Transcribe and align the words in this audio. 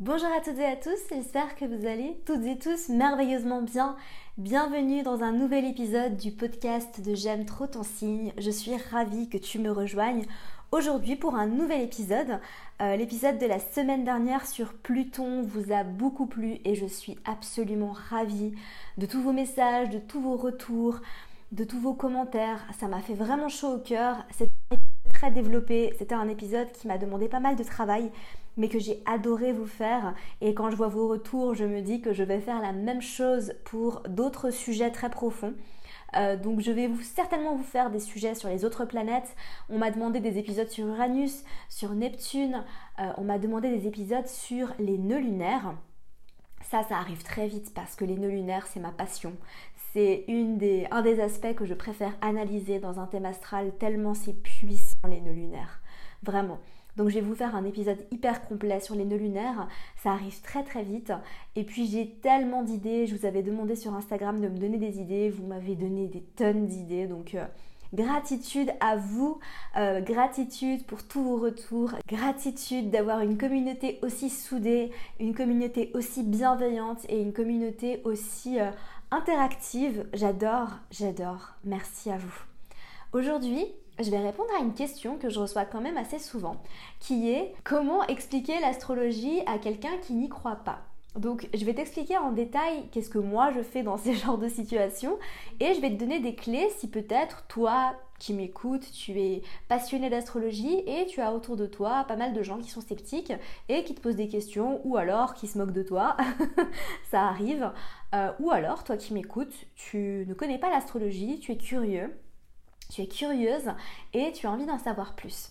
Bonjour 0.00 0.28
à 0.36 0.40
toutes 0.40 0.58
et 0.58 0.64
à 0.64 0.74
tous, 0.74 0.98
j'espère 1.08 1.54
que 1.54 1.64
vous 1.64 1.86
allez 1.86 2.16
toutes 2.26 2.44
et 2.46 2.58
tous 2.58 2.88
merveilleusement 2.88 3.62
bien. 3.62 3.94
Bienvenue 4.38 5.04
dans 5.04 5.22
un 5.22 5.30
nouvel 5.30 5.64
épisode 5.64 6.16
du 6.16 6.32
podcast 6.32 7.00
de 7.00 7.14
J'aime 7.14 7.44
trop 7.44 7.68
ton 7.68 7.84
signe. 7.84 8.32
Je 8.36 8.50
suis 8.50 8.76
ravie 8.90 9.28
que 9.28 9.38
tu 9.38 9.60
me 9.60 9.70
rejoignes 9.70 10.26
aujourd'hui 10.72 11.14
pour 11.14 11.36
un 11.36 11.46
nouvel 11.46 11.80
épisode. 11.80 12.40
Euh, 12.82 12.96
l'épisode 12.96 13.38
de 13.38 13.46
la 13.46 13.60
semaine 13.60 14.02
dernière 14.02 14.48
sur 14.48 14.72
Pluton 14.72 15.42
vous 15.42 15.72
a 15.72 15.84
beaucoup 15.84 16.26
plu 16.26 16.58
et 16.64 16.74
je 16.74 16.86
suis 16.86 17.16
absolument 17.24 17.94
ravie 18.10 18.52
de 18.98 19.06
tous 19.06 19.22
vos 19.22 19.32
messages, 19.32 19.90
de 19.90 20.00
tous 20.00 20.20
vos 20.20 20.36
retours, 20.36 20.98
de 21.52 21.62
tous 21.62 21.78
vos 21.78 21.94
commentaires. 21.94 22.66
Ça 22.80 22.88
m'a 22.88 23.00
fait 23.00 23.14
vraiment 23.14 23.48
chaud 23.48 23.74
au 23.74 23.78
cœur. 23.78 24.26
C'était 24.32 24.50
très 25.12 25.30
développé. 25.30 25.94
C'était 26.00 26.16
un 26.16 26.28
épisode 26.28 26.72
qui 26.72 26.88
m'a 26.88 26.98
demandé 26.98 27.28
pas 27.28 27.38
mal 27.38 27.54
de 27.54 27.62
travail 27.62 28.10
mais 28.56 28.68
que 28.68 28.78
j'ai 28.78 29.02
adoré 29.06 29.52
vous 29.52 29.66
faire. 29.66 30.14
Et 30.40 30.54
quand 30.54 30.70
je 30.70 30.76
vois 30.76 30.88
vos 30.88 31.08
retours, 31.08 31.54
je 31.54 31.64
me 31.64 31.80
dis 31.80 32.00
que 32.00 32.12
je 32.12 32.22
vais 32.22 32.40
faire 32.40 32.60
la 32.60 32.72
même 32.72 33.02
chose 33.02 33.54
pour 33.64 34.02
d'autres 34.08 34.50
sujets 34.50 34.90
très 34.90 35.10
profonds. 35.10 35.54
Euh, 36.16 36.36
donc 36.36 36.60
je 36.60 36.70
vais 36.70 36.88
certainement 37.02 37.56
vous 37.56 37.64
faire 37.64 37.90
des 37.90 38.00
sujets 38.00 38.34
sur 38.34 38.48
les 38.48 38.64
autres 38.64 38.84
planètes. 38.84 39.34
On 39.68 39.78
m'a 39.78 39.90
demandé 39.90 40.20
des 40.20 40.38
épisodes 40.38 40.68
sur 40.68 40.86
Uranus, 40.86 41.44
sur 41.68 41.94
Neptune. 41.94 42.64
Euh, 43.00 43.12
on 43.16 43.24
m'a 43.24 43.38
demandé 43.38 43.70
des 43.70 43.86
épisodes 43.86 44.28
sur 44.28 44.72
les 44.78 44.98
nœuds 44.98 45.20
lunaires. 45.20 45.74
Ça, 46.62 46.82
ça 46.82 46.96
arrive 46.96 47.22
très 47.22 47.46
vite 47.46 47.74
parce 47.74 47.94
que 47.94 48.04
les 48.04 48.16
nœuds 48.16 48.30
lunaires, 48.30 48.66
c'est 48.66 48.80
ma 48.80 48.92
passion. 48.92 49.34
C'est 49.92 50.24
un 50.28 51.02
des 51.02 51.20
aspects 51.20 51.54
que 51.54 51.66
je 51.66 51.74
préfère 51.74 52.16
analyser 52.20 52.80
dans 52.80 52.98
un 52.98 53.06
thème 53.06 53.26
astral 53.26 53.72
tellement 53.78 54.14
c'est 54.14 54.32
puissant 54.32 55.06
les 55.08 55.20
nœuds 55.20 55.32
lunaires. 55.32 55.80
Vraiment. 56.22 56.58
Donc 56.96 57.08
je 57.08 57.14
vais 57.14 57.20
vous 57.20 57.34
faire 57.34 57.56
un 57.56 57.64
épisode 57.64 57.98
hyper 58.10 58.46
complet 58.46 58.80
sur 58.80 58.94
les 58.94 59.04
nœuds 59.04 59.16
lunaires. 59.16 59.68
Ça 60.02 60.12
arrive 60.12 60.40
très 60.42 60.62
très 60.62 60.82
vite. 60.82 61.12
Et 61.56 61.64
puis 61.64 61.86
j'ai 61.86 62.10
tellement 62.22 62.62
d'idées. 62.62 63.06
Je 63.06 63.16
vous 63.16 63.26
avais 63.26 63.42
demandé 63.42 63.76
sur 63.76 63.94
Instagram 63.94 64.40
de 64.40 64.48
me 64.48 64.58
donner 64.58 64.78
des 64.78 65.00
idées. 65.00 65.30
Vous 65.30 65.46
m'avez 65.46 65.74
donné 65.74 66.06
des 66.06 66.20
tonnes 66.20 66.66
d'idées. 66.66 67.06
Donc 67.06 67.34
euh, 67.34 67.44
gratitude 67.92 68.70
à 68.80 68.96
vous. 68.96 69.38
Euh, 69.76 70.00
gratitude 70.00 70.84
pour 70.86 71.02
tous 71.02 71.22
vos 71.22 71.36
retours. 71.36 71.90
Gratitude 72.06 72.90
d'avoir 72.90 73.20
une 73.20 73.38
communauté 73.38 73.98
aussi 74.02 74.30
soudée, 74.30 74.92
une 75.18 75.34
communauté 75.34 75.90
aussi 75.94 76.22
bienveillante 76.22 77.04
et 77.08 77.20
une 77.20 77.32
communauté 77.32 78.02
aussi 78.04 78.60
euh, 78.60 78.70
interactive. 79.10 80.06
J'adore, 80.12 80.70
j'adore. 80.90 81.54
Merci 81.64 82.10
à 82.10 82.18
vous. 82.18 82.34
Aujourd'hui, 83.12 83.66
je 83.98 84.10
vais 84.10 84.18
répondre 84.18 84.50
à 84.58 84.62
une 84.62 84.74
question 84.74 85.16
que 85.18 85.30
je 85.30 85.40
reçois 85.40 85.64
quand 85.64 85.80
même 85.80 85.96
assez 85.96 86.18
souvent, 86.18 86.56
qui 87.00 87.30
est 87.30 87.54
comment 87.64 88.04
expliquer 88.06 88.58
l'astrologie 88.60 89.40
à 89.46 89.58
quelqu'un 89.58 89.96
qui 90.02 90.14
n'y 90.14 90.28
croit 90.28 90.56
pas? 90.56 90.80
Donc 91.16 91.48
je 91.54 91.64
vais 91.64 91.74
t'expliquer 91.74 92.16
en 92.16 92.32
détail 92.32 92.88
qu'est-ce 92.90 93.08
que 93.08 93.18
moi 93.18 93.52
je 93.54 93.62
fais 93.62 93.82
dans 93.82 93.96
ces 93.98 94.14
genres 94.14 94.38
de 94.38 94.48
situations 94.48 95.18
et 95.60 95.74
je 95.74 95.80
vais 95.80 95.90
te 95.90 95.96
donner 95.96 96.18
des 96.18 96.34
clés 96.34 96.68
si 96.78 96.88
peut-être 96.88 97.46
toi 97.46 97.94
qui 98.18 98.32
m'écoutes, 98.32 98.90
tu 98.92 99.20
es 99.20 99.42
passionné 99.68 100.08
d'astrologie 100.08 100.82
et 100.86 101.06
tu 101.06 101.20
as 101.20 101.32
autour 101.32 101.56
de 101.56 101.66
toi 101.66 102.04
pas 102.08 102.16
mal 102.16 102.32
de 102.32 102.42
gens 102.42 102.58
qui 102.58 102.70
sont 102.70 102.80
sceptiques 102.80 103.32
et 103.68 103.84
qui 103.84 103.94
te 103.94 104.00
posent 104.00 104.16
des 104.16 104.28
questions 104.28 104.80
ou 104.84 104.96
alors 104.96 105.34
qui 105.34 105.46
se 105.46 105.58
moquent 105.58 105.72
de 105.72 105.82
toi, 105.82 106.16
ça 107.10 107.22
arrive, 107.22 107.70
euh, 108.14 108.30
ou 108.38 108.50
alors 108.50 108.84
toi 108.84 108.96
qui 108.96 109.12
m'écoutes, 109.14 109.54
tu 109.74 110.24
ne 110.28 110.34
connais 110.34 110.58
pas 110.58 110.70
l'astrologie, 110.70 111.38
tu 111.40 111.52
es 111.52 111.56
curieux 111.56 112.16
tu 112.94 113.02
es 113.02 113.08
curieuse 113.08 113.72
et 114.12 114.32
tu 114.32 114.46
as 114.46 114.50
envie 114.50 114.66
d'en 114.66 114.78
savoir 114.78 115.14
plus. 115.14 115.50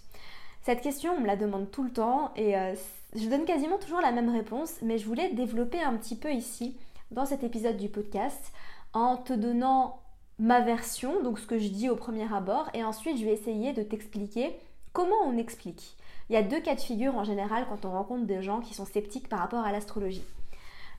Cette 0.62 0.82
question, 0.82 1.14
on 1.18 1.20
me 1.20 1.28
la 1.28 1.36
demande 1.36 1.70
tout 1.72 1.84
le 1.84 1.92
temps 1.92 2.32
et 2.38 2.58
euh, 2.58 2.74
je 3.16 3.28
donne 3.28 3.44
quasiment 3.44 3.78
toujours 3.78 4.00
la 4.00 4.14
même 4.14 4.30
réponse, 4.30 4.76
mais 4.82 4.98
je 4.98 5.06
voulais 5.06 5.34
développer 5.34 5.82
un 5.82 5.98
petit 5.98 6.16
peu 6.16 6.32
ici, 6.32 6.78
dans 7.12 7.26
cet 7.26 7.44
épisode 7.44 7.76
du 7.76 7.90
podcast, 7.90 8.54
en 8.94 9.18
te 9.18 9.34
donnant 9.34 10.00
ma 10.40 10.62
version, 10.62 11.22
donc 11.22 11.38
ce 11.38 11.46
que 11.46 11.60
je 11.60 11.68
dis 11.68 11.90
au 11.90 11.96
premier 11.98 12.34
abord, 12.34 12.70
et 12.74 12.84
ensuite 12.84 13.18
je 13.18 13.26
vais 13.26 13.34
essayer 13.34 13.74
de 13.74 13.84
t'expliquer 13.84 14.56
comment 14.94 15.22
on 15.26 15.38
explique. 15.38 15.98
Il 16.30 16.34
y 16.34 16.38
a 16.38 16.44
deux 16.44 16.62
cas 16.62 16.76
de 16.76 16.80
figure 16.80 17.16
en 17.16 17.26
général 17.26 17.66
quand 17.68 17.84
on 17.84 17.92
rencontre 17.92 18.26
des 18.26 18.42
gens 18.42 18.62
qui 18.62 18.74
sont 18.74 18.86
sceptiques 18.86 19.28
par 19.28 19.40
rapport 19.40 19.66
à 19.66 19.74
l'astrologie. 19.74 20.24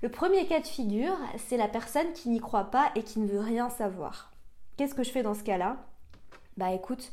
Le 0.02 0.10
premier 0.10 0.46
cas 0.46 0.60
de 0.60 0.66
figure, 0.66 1.16
c'est 1.48 1.56
la 1.56 1.68
personne 1.68 2.12
qui 2.12 2.28
n'y 2.28 2.40
croit 2.40 2.70
pas 2.70 2.90
et 2.94 3.02
qui 3.02 3.18
ne 3.18 3.26
veut 3.26 3.40
rien 3.40 3.70
savoir. 3.70 4.30
Qu'est-ce 4.76 4.94
que 4.94 5.04
je 5.04 5.10
fais 5.10 5.22
dans 5.22 5.34
ce 5.34 5.42
cas-là? 5.42 5.78
Bah 6.56 6.72
écoute, 6.72 7.10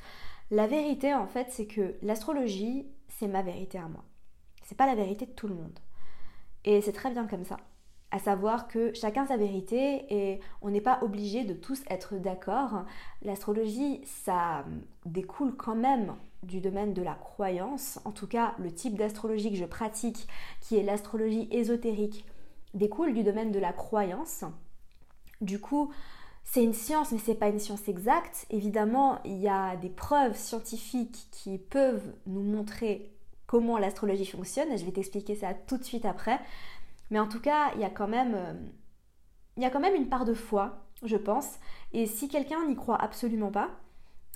la 0.52 0.68
vérité 0.68 1.13
en 1.13 1.28
fait, 1.28 1.47
c'est 1.50 1.66
que 1.66 1.96
l'astrologie, 2.02 2.88
c'est 3.07 3.28
ma 3.28 3.41
vérité 3.41 3.78
à 3.78 3.88
moi. 3.88 4.03
C'est 4.63 4.78
pas 4.78 4.88
la 4.88 4.96
vérité 4.96 5.25
de 5.25 5.31
tout 5.31 5.47
le 5.47 5.56
monde. 5.56 5.79
Et 6.63 6.81
c'est 6.81 6.94
très 6.94 7.12
bien 7.12 7.28
comme 7.28 7.46
ça. 7.46 7.57
À 8.12 8.19
savoir 8.19 8.68
que 8.68 8.94
chacun 8.94 9.25
sa 9.25 9.38
vérité 9.38 10.06
et 10.09 10.41
on 10.62 10.69
n'est 10.69 10.81
pas 10.81 11.00
obligé 11.02 11.46
de 11.46 11.53
tous 11.53 11.81
être 11.90 12.16
d'accord. 12.16 12.84
L'astrologie, 13.22 14.02
ça 14.06 14.66
découle 15.06 15.56
quand 15.56 15.75
même 15.75 16.16
du 16.44 16.59
domaine 16.59 16.94
de 16.94 17.02
la 17.02 17.13
croyance. 17.13 18.00
En 18.03 18.12
tout 18.12 18.28
cas, 18.28 18.53
le 18.59 18.73
type 18.73 18.97
d'astrologie 18.97 19.52
que 19.52 19.58
je 19.58 19.66
pratique, 19.66 20.28
qui 20.59 20.75
est 20.75 20.84
l'astrologie 20.84 21.47
ésotérique, 21.52 22.25
découle 22.73 23.13
du 23.13 23.23
domaine 23.23 23.52
de 23.52 23.59
la 23.59 23.72
croyance. 23.72 24.44
Du 25.40 25.59
coup, 25.59 25.91
c'est 26.44 26.63
une 26.63 26.74
science, 26.74 27.12
mais 27.12 27.19
c'est 27.19 27.35
pas 27.35 27.47
une 27.47 27.59
science 27.59 27.88
exacte. 27.88 28.46
Évidemment, 28.50 29.22
il 29.24 29.38
y 29.38 29.47
a 29.47 29.75
des 29.78 29.90
preuves 29.90 30.35
scientifiques 30.35 31.28
qui 31.31 31.57
peuvent 31.57 32.13
nous 32.25 32.44
montrer 32.44 33.12
comment 33.47 33.78
l'astrologie 33.78 34.25
fonctionne. 34.25 34.72
Et 34.72 34.78
je 34.78 34.85
vais 34.85 34.91
t'expliquer 34.91 35.35
ça 35.35 35.53
tout 35.53 35.78
de 35.78 35.84
suite 35.84 36.06
après. 36.06 36.40
Mais 37.09 37.19
en 37.19 37.28
tout 37.28 37.40
cas, 37.40 37.72
il 37.75 37.81
y 37.81 37.85
a 37.85 37.90
quand 37.90 38.07
même, 38.07 38.34
euh, 38.35 38.53
il 39.57 39.69
quand 39.69 39.79
même 39.79 39.96
une 39.96 40.09
part 40.09 40.25
de 40.25 40.34
foi, 40.34 40.85
je 41.03 41.18
pense. 41.18 41.59
Et 41.94 42.06
si 42.06 42.28
quelqu'un 42.28 42.66
n'y 42.66 42.75
croit 42.75 43.02
absolument 43.02 43.52
pas, 43.52 43.69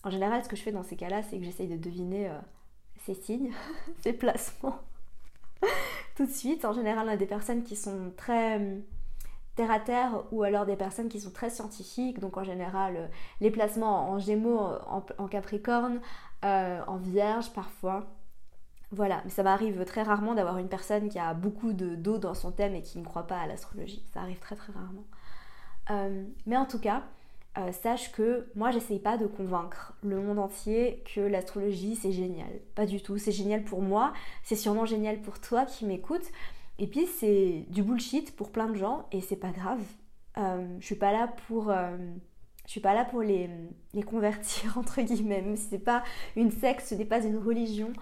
en 0.03 0.09
général, 0.09 0.43
ce 0.43 0.49
que 0.49 0.55
je 0.55 0.61
fais 0.61 0.71
dans 0.71 0.83
ces 0.83 0.95
cas-là, 0.95 1.23
c'est 1.23 1.37
que 1.37 1.43
j'essaye 1.43 1.67
de 1.67 1.77
deviner 1.77 2.29
euh, 2.29 2.37
ses 3.05 3.15
signes, 3.15 3.51
ses 4.01 4.13
placements. 4.13 4.79
tout 6.15 6.25
de 6.25 6.31
suite, 6.31 6.65
en 6.65 6.73
général, 6.73 7.07
on 7.07 7.11
a 7.11 7.17
des 7.17 7.25
personnes 7.25 7.63
qui 7.63 7.75
sont 7.75 8.11
très 8.15 8.61
terre 9.55 9.71
à 9.71 9.79
terre 9.79 10.23
ou 10.31 10.43
alors 10.43 10.65
des 10.65 10.75
personnes 10.75 11.09
qui 11.09 11.19
sont 11.19 11.31
très 11.31 11.49
scientifiques, 11.49 12.19
donc 12.19 12.37
en 12.37 12.43
général 12.43 12.95
euh, 12.97 13.07
les 13.41 13.51
placements 13.51 14.09
en 14.09 14.19
gémeaux, 14.19 14.59
en, 14.59 15.27
capricorne, 15.27 15.99
euh, 16.43 16.81
en 16.87 16.97
vierge 16.97 17.51
parfois. 17.53 18.05
Voilà, 18.91 19.21
mais 19.25 19.31
ça 19.31 19.43
m'arrive 19.43 19.83
très 19.85 20.03
rarement 20.03 20.35
d'avoir 20.35 20.57
une 20.57 20.67
personne 20.67 21.09
qui 21.09 21.19
a 21.19 21.33
beaucoup 21.33 21.73
d'eau 21.73 22.17
dans 22.17 22.33
son 22.33 22.51
thème 22.51 22.75
et 22.75 22.81
qui 22.81 22.99
ne 22.99 23.03
croit 23.03 23.27
pas 23.27 23.39
à 23.39 23.47
l'astrologie. 23.47 24.05
Ça 24.13 24.21
arrive 24.21 24.39
très 24.39 24.55
très 24.55 24.71
rarement. 24.71 25.05
Euh, 25.89 26.23
mais 26.45 26.55
en 26.55 26.65
tout 26.65 26.79
cas, 26.79 27.03
sache 27.71 28.11
que 28.11 28.47
moi 28.53 28.69
j'essaye 28.71 28.99
pas 28.99 29.17
de 29.17 29.27
convaincre 29.27 29.93
le 30.03 30.19
monde 30.19 30.39
entier 30.39 31.01
que 31.13 31.21
l'astrologie 31.21 31.95
c'est 31.95 32.11
génial. 32.11 32.49
Pas 32.75 32.85
du 32.85 33.01
tout, 33.01 33.17
c'est 33.17 33.31
génial 33.31 33.63
pour 33.63 33.81
moi, 33.81 34.11
c'est 34.43 34.57
sûrement 34.57 34.85
génial 34.85 35.21
pour 35.21 35.39
toi 35.39 35.65
qui 35.65 35.85
m'écoutes, 35.85 36.29
et 36.77 36.87
puis 36.87 37.07
c'est 37.07 37.65
du 37.69 37.83
bullshit 37.83 38.35
pour 38.35 38.51
plein 38.51 38.67
de 38.67 38.75
gens 38.75 39.07
et 39.11 39.21
c'est 39.21 39.37
pas 39.37 39.51
grave. 39.51 39.81
Euh, 40.37 40.65
je 40.79 40.85
suis 40.85 40.95
pas 40.95 41.13
là 41.13 41.33
pour 41.47 41.69
euh, 41.69 41.95
je 42.65 42.71
suis 42.71 42.81
pas 42.81 42.93
là 42.93 43.05
pour 43.05 43.21
les, 43.21 43.49
les 43.93 44.03
convertir 44.03 44.77
entre 44.77 45.01
guillemets, 45.01 45.41
même 45.41 45.55
si 45.55 45.67
c'est 45.69 45.79
pas 45.79 46.03
une 46.35 46.51
secte, 46.51 46.85
ce 46.85 46.95
n'est 46.95 47.05
pas 47.05 47.23
une 47.23 47.37
religion. 47.37 47.93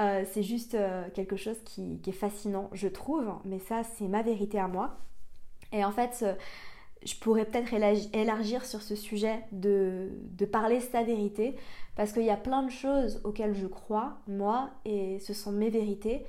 Euh, 0.00 0.24
c'est 0.32 0.42
juste 0.42 0.76
quelque 1.14 1.36
chose 1.36 1.58
qui, 1.64 2.00
qui, 2.00 2.10
est 2.10 2.14
fascinant, 2.14 2.70
je 2.72 2.88
trouve, 2.88 3.34
mais 3.44 3.58
ça 3.58 3.82
c'est 3.82 4.08
ma 4.08 4.22
vérité 4.22 4.58
à 4.58 4.68
moi. 4.68 4.98
Et 5.72 5.84
en 5.84 5.92
fait, 5.92 6.24
je 7.04 7.14
pourrais 7.16 7.44
peut-être 7.44 7.74
élargir 8.14 8.64
sur 8.64 8.80
ce 8.82 8.94
sujet 8.94 9.40
de, 9.52 10.10
de 10.32 10.44
parler 10.46 10.80
sa 10.80 11.02
vérité, 11.02 11.54
parce 11.96 12.12
qu'il 12.12 12.24
y 12.24 12.30
a 12.30 12.36
plein 12.36 12.62
de 12.62 12.70
choses 12.70 13.20
auxquelles 13.24 13.54
je 13.54 13.66
crois, 13.66 14.18
moi, 14.26 14.70
et 14.84 15.18
ce 15.18 15.34
sont 15.34 15.52
mes 15.52 15.70
vérités. 15.70 16.24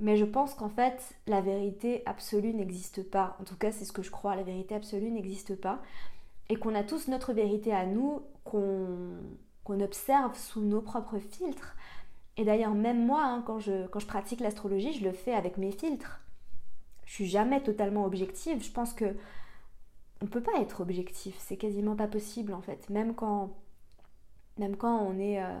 Mais 0.00 0.16
je 0.16 0.24
pense 0.24 0.54
qu'en 0.54 0.70
fait, 0.70 1.14
la 1.26 1.42
vérité 1.42 2.02
absolue 2.06 2.54
n'existe 2.54 3.08
pas. 3.08 3.36
En 3.38 3.44
tout 3.44 3.56
cas, 3.56 3.70
c'est 3.70 3.84
ce 3.84 3.92
que 3.92 4.02
je 4.02 4.10
crois. 4.10 4.34
La 4.34 4.42
vérité 4.42 4.74
absolue 4.74 5.10
n'existe 5.10 5.54
pas. 5.54 5.80
Et 6.48 6.56
qu'on 6.56 6.74
a 6.74 6.82
tous 6.82 7.08
notre 7.08 7.34
vérité 7.34 7.72
à 7.72 7.84
nous, 7.84 8.22
qu'on 8.44 9.80
observe 9.80 10.36
sous 10.36 10.62
nos 10.62 10.80
propres 10.80 11.18
filtres. 11.18 11.76
Et 12.38 12.44
d'ailleurs, 12.44 12.74
même 12.74 13.04
moi, 13.04 13.22
hein, 13.22 13.42
quand, 13.46 13.58
je, 13.58 13.86
quand 13.88 14.00
je 14.00 14.06
pratique 14.06 14.40
l'astrologie, 14.40 14.94
je 14.94 15.04
le 15.04 15.12
fais 15.12 15.34
avec 15.34 15.58
mes 15.58 15.70
filtres. 15.70 16.20
Je 17.04 17.12
suis 17.12 17.26
jamais 17.26 17.62
totalement 17.62 18.06
objective. 18.06 18.62
Je 18.62 18.72
pense 18.72 18.94
que 18.94 19.14
on 20.22 20.26
peut 20.26 20.42
pas 20.42 20.60
être 20.60 20.80
objectif. 20.80 21.36
C'est 21.38 21.56
quasiment 21.56 21.96
pas 21.96 22.06
possible 22.06 22.54
en 22.54 22.62
fait. 22.62 22.88
Même 22.88 23.14
quand, 23.14 23.50
même 24.58 24.76
quand 24.76 25.02
on 25.02 25.18
est, 25.18 25.42
euh, 25.42 25.58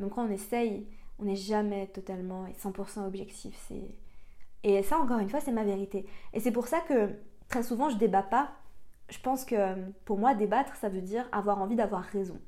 même 0.00 0.10
quand 0.10 0.24
on 0.26 0.30
essaye 0.30 0.86
on 1.18 1.24
n'est 1.24 1.36
jamais 1.36 1.86
totalement 1.88 2.46
et 2.46 2.52
100% 2.52 3.06
objectif. 3.06 3.72
Et 4.62 4.82
ça, 4.82 4.98
encore 4.98 5.18
une 5.18 5.28
fois, 5.28 5.40
c'est 5.40 5.52
ma 5.52 5.64
vérité. 5.64 6.06
Et 6.32 6.40
c'est 6.40 6.52
pour 6.52 6.66
ça 6.66 6.80
que 6.80 7.10
très 7.48 7.62
souvent, 7.62 7.88
je 7.88 7.96
débat 7.96 8.22
pas. 8.22 8.52
Je 9.08 9.18
pense 9.20 9.44
que 9.44 9.56
pour 10.04 10.18
moi, 10.18 10.34
débattre, 10.34 10.74
ça 10.76 10.88
veut 10.88 11.00
dire 11.00 11.28
avoir 11.32 11.60
envie 11.60 11.76
d'avoir 11.76 12.02
raison. 12.02 12.40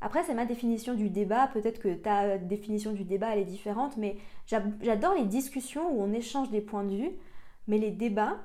Après, 0.00 0.22
c'est 0.24 0.34
ma 0.34 0.44
définition 0.44 0.94
du 0.94 1.08
débat. 1.08 1.48
Peut-être 1.48 1.78
que 1.78 1.94
ta 1.94 2.36
définition 2.38 2.92
du 2.92 3.04
débat, 3.04 3.32
elle 3.32 3.40
est 3.40 3.44
différente, 3.44 3.96
mais 3.96 4.16
j'adore 4.46 5.14
les 5.14 5.24
discussions 5.24 5.90
où 5.90 6.02
on 6.02 6.12
échange 6.12 6.50
des 6.50 6.60
points 6.60 6.84
de 6.84 6.96
vue. 6.96 7.10
Mais 7.68 7.78
les 7.78 7.90
débats, 7.90 8.38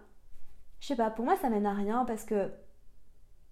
je 0.79 0.87
sais 0.87 0.95
pas, 0.95 1.11
pour 1.11 1.25
moi, 1.25 1.35
ça 1.37 1.49
mène 1.49 1.65
à 1.65 1.73
rien 1.73 2.05
parce 2.05 2.23
que 2.23 2.51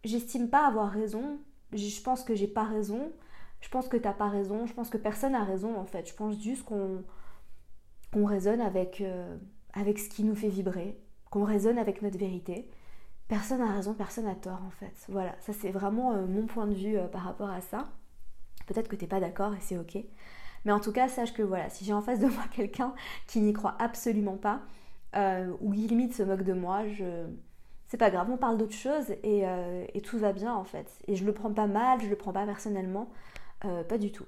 j'estime 0.03 0.49
pas 0.49 0.65
avoir 0.65 0.89
raison. 0.89 1.39
Je 1.73 2.01
pense 2.01 2.23
que 2.23 2.35
j'ai 2.35 2.47
pas 2.47 2.63
raison. 2.63 3.11
Je 3.61 3.69
pense 3.69 3.87
que 3.87 3.97
t'as 3.97 4.13
pas 4.13 4.29
raison. 4.29 4.65
Je 4.65 4.73
pense 4.73 4.89
que 4.89 4.97
personne 4.97 5.35
a 5.35 5.43
raison, 5.43 5.77
en 5.77 5.85
fait. 5.85 6.07
Je 6.09 6.15
pense 6.15 6.41
juste 6.41 6.63
qu'on 6.63 7.03
qu'on 8.11 8.25
raisonne 8.25 8.61
avec, 8.61 9.01
euh, 9.01 9.37
avec 9.73 9.99
ce 9.99 10.09
qui 10.09 10.23
nous 10.23 10.35
fait 10.35 10.49
vibrer, 10.49 10.99
qu'on 11.29 11.43
raisonne 11.43 11.77
avec 11.77 12.01
notre 12.01 12.17
vérité. 12.17 12.69
Personne 13.27 13.59
n'a 13.59 13.71
raison, 13.71 13.93
personne 13.93 14.25
n'a 14.25 14.35
tort 14.35 14.61
en 14.65 14.71
fait. 14.71 14.93
Voilà, 15.09 15.35
ça 15.39 15.53
c'est 15.53 15.69
vraiment 15.69 16.13
euh, 16.13 16.25
mon 16.25 16.47
point 16.47 16.65
de 16.65 16.73
vue 16.73 16.97
euh, 16.97 17.07
par 17.07 17.21
rapport 17.21 17.49
à 17.49 17.61
ça. 17.61 17.89
Peut-être 18.65 18.87
que 18.87 18.95
t'es 18.95 19.07
pas 19.07 19.19
d'accord 19.19 19.53
et 19.53 19.59
c'est 19.59 19.77
ok. 19.77 19.97
Mais 20.65 20.71
en 20.71 20.79
tout 20.79 20.91
cas, 20.91 21.07
sache 21.07 21.33
que 21.33 21.43
voilà, 21.43 21.69
si 21.69 21.85
j'ai 21.85 21.93
en 21.93 22.01
face 22.01 22.19
de 22.19 22.27
moi 22.27 22.43
quelqu'un 22.51 22.93
qui 23.27 23.39
n'y 23.39 23.53
croit 23.53 23.75
absolument 23.79 24.37
pas, 24.37 24.61
ou 25.61 25.71
qui 25.71 25.87
limite 25.87 26.13
se 26.13 26.21
moque 26.21 26.43
de 26.43 26.53
moi, 26.53 26.83
c'est 27.87 27.97
pas 27.97 28.11
grave, 28.11 28.29
on 28.29 28.37
parle 28.37 28.57
d'autre 28.57 28.73
chose 28.73 29.09
et, 29.23 29.43
et, 29.93 30.01
tout 30.01 30.19
va 30.19 30.33
bien 30.33 30.53
en 30.53 30.65
fait. 30.65 30.87
Et 31.07 31.15
je 31.15 31.25
le 31.25 31.33
prends 31.33 31.51
pas 31.51 31.65
mal, 31.65 31.99
je 31.99 32.07
le 32.07 32.15
prends 32.15 32.33
pas 32.33 32.45
personnellement, 32.45 33.09
pas 33.61 33.97
du 33.97 34.11
tout. 34.11 34.25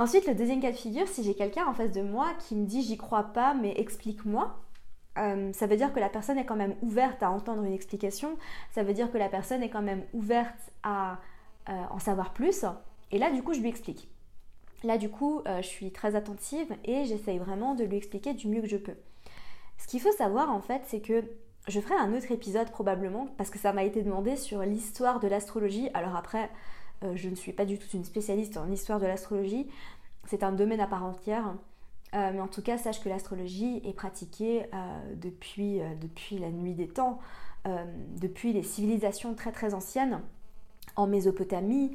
Ensuite, 0.00 0.26
le 0.26 0.34
deuxième 0.34 0.60
cas 0.60 0.72
de 0.72 0.76
figure, 0.76 1.06
si 1.08 1.22
j'ai 1.22 1.34
quelqu'un 1.34 1.66
en 1.66 1.74
face 1.74 1.92
de 1.92 2.00
moi 2.00 2.32
qui 2.38 2.54
me 2.54 2.64
dit 2.64 2.82
j'y 2.82 2.96
crois 2.96 3.24
pas, 3.24 3.52
mais 3.52 3.74
explique-moi, 3.76 4.58
euh, 5.18 5.52
ça 5.52 5.66
veut 5.66 5.76
dire 5.76 5.92
que 5.92 6.00
la 6.00 6.08
personne 6.08 6.38
est 6.38 6.46
quand 6.46 6.56
même 6.56 6.74
ouverte 6.80 7.22
à 7.22 7.30
entendre 7.30 7.64
une 7.64 7.72
explication, 7.74 8.38
ça 8.70 8.82
veut 8.82 8.94
dire 8.94 9.12
que 9.12 9.18
la 9.18 9.28
personne 9.28 9.62
est 9.62 9.68
quand 9.68 9.82
même 9.82 10.04
ouverte 10.14 10.72
à 10.82 11.18
euh, 11.68 11.72
en 11.90 11.98
savoir 11.98 12.32
plus. 12.32 12.64
Et 13.10 13.18
là, 13.18 13.30
du 13.30 13.42
coup, 13.42 13.52
je 13.52 13.60
lui 13.60 13.68
explique. 13.68 14.08
Là, 14.84 14.96
du 14.96 15.10
coup, 15.10 15.42
euh, 15.46 15.60
je 15.60 15.66
suis 15.66 15.92
très 15.92 16.14
attentive 16.14 16.74
et 16.84 17.04
j'essaye 17.04 17.38
vraiment 17.38 17.74
de 17.74 17.84
lui 17.84 17.98
expliquer 17.98 18.32
du 18.32 18.48
mieux 18.48 18.62
que 18.62 18.68
je 18.68 18.78
peux. 18.78 18.96
Ce 19.76 19.86
qu'il 19.86 20.00
faut 20.00 20.12
savoir, 20.12 20.50
en 20.50 20.60
fait, 20.60 20.80
c'est 20.86 21.00
que 21.00 21.24
je 21.68 21.80
ferai 21.80 21.96
un 21.96 22.14
autre 22.14 22.32
épisode 22.32 22.70
probablement, 22.70 23.28
parce 23.36 23.50
que 23.50 23.58
ça 23.58 23.74
m'a 23.74 23.84
été 23.84 24.02
demandé 24.02 24.36
sur 24.36 24.62
l'histoire 24.62 25.20
de 25.20 25.28
l'astrologie. 25.28 25.90
Alors 25.92 26.16
après, 26.16 26.50
je 27.02 27.28
ne 27.28 27.34
suis 27.34 27.52
pas 27.52 27.64
du 27.64 27.78
tout 27.78 27.86
une 27.94 28.04
spécialiste 28.04 28.56
en 28.56 28.70
histoire 28.70 29.00
de 29.00 29.06
l'astrologie, 29.06 29.66
c'est 30.26 30.42
un 30.42 30.52
domaine 30.52 30.80
à 30.80 30.86
part 30.86 31.04
entière. 31.04 31.54
Euh, 32.14 32.30
mais 32.32 32.40
en 32.40 32.48
tout 32.48 32.62
cas, 32.62 32.78
sache 32.78 33.00
que 33.02 33.08
l'astrologie 33.08 33.80
est 33.84 33.92
pratiquée 33.92 34.66
euh, 34.74 35.14
depuis, 35.16 35.80
euh, 35.80 35.94
depuis 36.00 36.38
la 36.38 36.50
nuit 36.50 36.74
des 36.74 36.88
temps, 36.88 37.20
depuis 38.16 38.54
les 38.54 38.62
civilisations 38.62 39.34
très 39.34 39.52
très 39.52 39.74
anciennes. 39.74 40.22
En 40.96 41.06
Mésopotamie 41.06 41.94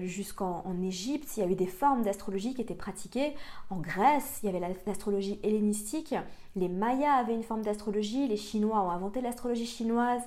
jusqu'en 0.00 0.64
Égypte, 0.82 1.36
il 1.36 1.40
y 1.40 1.46
a 1.46 1.50
eu 1.50 1.54
des 1.54 1.66
formes 1.66 2.02
d'astrologie 2.02 2.54
qui 2.54 2.62
étaient 2.62 2.74
pratiquées. 2.74 3.34
En 3.68 3.76
Grèce, 3.76 4.40
il 4.42 4.46
y 4.46 4.48
avait 4.56 4.74
l'astrologie 4.86 5.38
hellénistique. 5.42 6.14
Les 6.56 6.70
Mayas 6.70 7.12
avaient 7.12 7.34
une 7.34 7.42
forme 7.42 7.60
d'astrologie. 7.60 8.26
Les 8.26 8.38
Chinois 8.38 8.80
ont 8.80 8.90
inventé 8.90 9.20
l'astrologie 9.20 9.66
chinoise. 9.66 10.22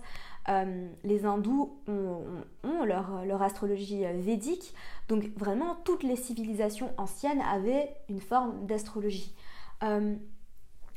Les 0.47 1.25
hindous 1.25 1.77
ont, 1.87 2.83
leur, 2.85 3.41
astrologie 3.41 4.03
védique. 4.19 4.73
Donc 5.07 5.25
vraiment, 5.37 5.75
toutes 5.83 6.03
les 6.03 6.15
civilisations 6.15 6.91
anciennes 6.97 7.41
avaient 7.41 7.89
une 8.09 8.21
forme 8.21 8.65
d'astrologie. 8.65 9.35
Euh, 9.83 10.15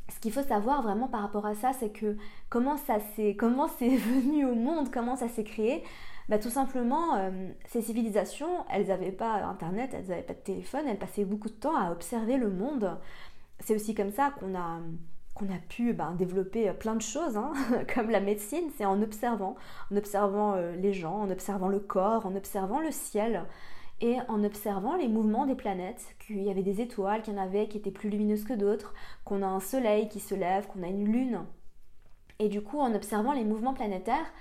ce 0.09 0.21
qu'il 0.21 0.33
faut 0.33 0.43
savoir 0.43 0.83
vraiment 0.83 1.09
par 1.09 1.23
rapport 1.23 1.47
à 1.47 1.55
ça, 1.55 1.73
c'est 1.73 1.91
que 1.91 2.17
comment 2.51 2.77
ça 2.77 2.99
s'est 3.15 3.37
comment 3.39 3.69
c'est 3.69 3.97
venu 3.97 4.45
au 4.45 4.55
monde, 4.55 4.91
comment 4.91 5.17
ça 5.17 5.29
s'est 5.29 5.45
créé? 5.45 5.83
Bah, 6.29 6.39
tout 6.39 6.51
simplement, 6.51 7.17
euh, 7.17 7.51
ces 7.67 7.83
civilisations, 7.83 8.65
elles 8.71 8.87
n'avaient 8.87 9.13
pas 9.13 9.45
Internet, 9.45 9.91
elles 9.93 10.07
n'avaient 10.07 10.23
pas 10.23 10.35
de 10.35 10.39
téléphone, 10.39 10.87
elles 10.87 10.99
passaient 10.99 11.25
beaucoup 11.25 11.49
de 11.49 11.55
temps 11.55 11.77
à 11.77 11.91
observer 11.91 12.37
le 12.37 12.51
monde. 12.51 12.99
C'est 13.61 13.75
aussi 13.75 13.95
comme 13.95 14.13
ça 14.13 14.31
qu'on 14.39 14.55
a, 14.55 14.81
qu'on 15.35 15.47
a 15.47 15.59
pu 15.69 15.93
ben, 15.93 16.13
développer 16.13 16.71
plein 16.73 16.95
de 16.95 17.03
choses, 17.03 17.37
hein, 17.37 17.53
comme 17.95 18.11
la 18.11 18.21
médecine, 18.21 18.71
c'est 18.77 18.85
en 18.85 19.01
observant, 19.03 19.57
en 19.91 19.97
observant 19.97 20.55
euh, 20.55 20.77
les 20.77 20.93
gens, 20.93 21.21
en 21.21 21.31
observant 21.31 21.69
le 21.69 21.81
corps, 21.81 22.27
en 22.27 22.35
observant 22.37 22.81
le 22.81 22.91
ciel 22.91 23.45
et 24.01 24.19
en 24.29 24.43
observant 24.43 24.97
les 24.97 25.09
mouvements 25.09 25.47
des 25.47 25.55
planètes, 25.55 26.17
qu'il 26.19 26.43
y 26.43 26.51
avait 26.51 26.63
des 26.63 26.81
étoiles, 26.81 27.23
qu'il 27.23 27.35
y 27.35 27.39
en 27.39 27.43
avait 27.43 27.69
qui 27.69 27.79
étaient 27.79 27.93
plus 27.93 28.11
lumineuses 28.11 28.45
que 28.45 28.53
d'autres, 28.53 28.95
qu'on 29.25 29.43
a 29.43 29.47
un 29.47 29.61
soleil 29.61 30.09
qui 30.09 30.19
se 30.19 30.35
lève, 30.35 30.67
qu'on 30.67 30.83
a 30.83 30.89
une 30.89 31.11
lune. 31.11 31.45
Et 32.41 32.49
du 32.49 32.63
coup, 32.63 32.81
en 32.81 32.95
observant 32.95 33.33
les 33.33 33.45
mouvements 33.45 33.75
planétaires, 33.75 34.33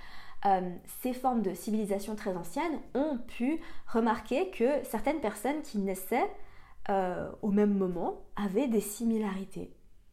euh, 0.44 0.68
ces 1.02 1.12
formes 1.12 1.42
de 1.42 1.54
civilisation 1.54 2.16
très 2.16 2.36
anciennes 2.36 2.80
ont 2.94 3.18
pu 3.18 3.60
remarquer 3.86 4.50
que 4.50 4.82
certaines 4.82 5.20
personnes 5.20 5.62
qui 5.62 5.78
naissaient 5.78 6.28
euh, 6.90 7.30
au 7.42 7.52
même 7.52 7.74
moment 7.74 8.22
avaient 8.34 8.66
des 8.66 8.80
similarités. 8.80 9.70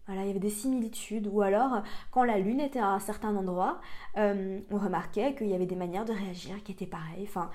Voilà, 0.10 0.24
il 0.24 0.28
y 0.28 0.32
avait 0.32 0.40
des 0.40 0.50
similitudes, 0.50 1.30
ou 1.32 1.44
alors 1.44 1.84
quand 2.10 2.24
la 2.24 2.40
Lune 2.40 2.60
était 2.60 2.80
à 2.80 2.88
un 2.88 3.00
certain 3.00 3.36
endroit, 3.36 3.80
euh, 4.18 4.60
on 4.72 4.78
remarquait 4.80 5.36
qu'il 5.36 5.46
y 5.46 5.54
avait 5.54 5.68
des 5.68 5.76
manières 5.76 6.04
de 6.04 6.14
réagir 6.14 6.64
qui 6.64 6.72
étaient 6.72 6.88
pareilles. 6.88 7.28
Enfin, 7.28 7.52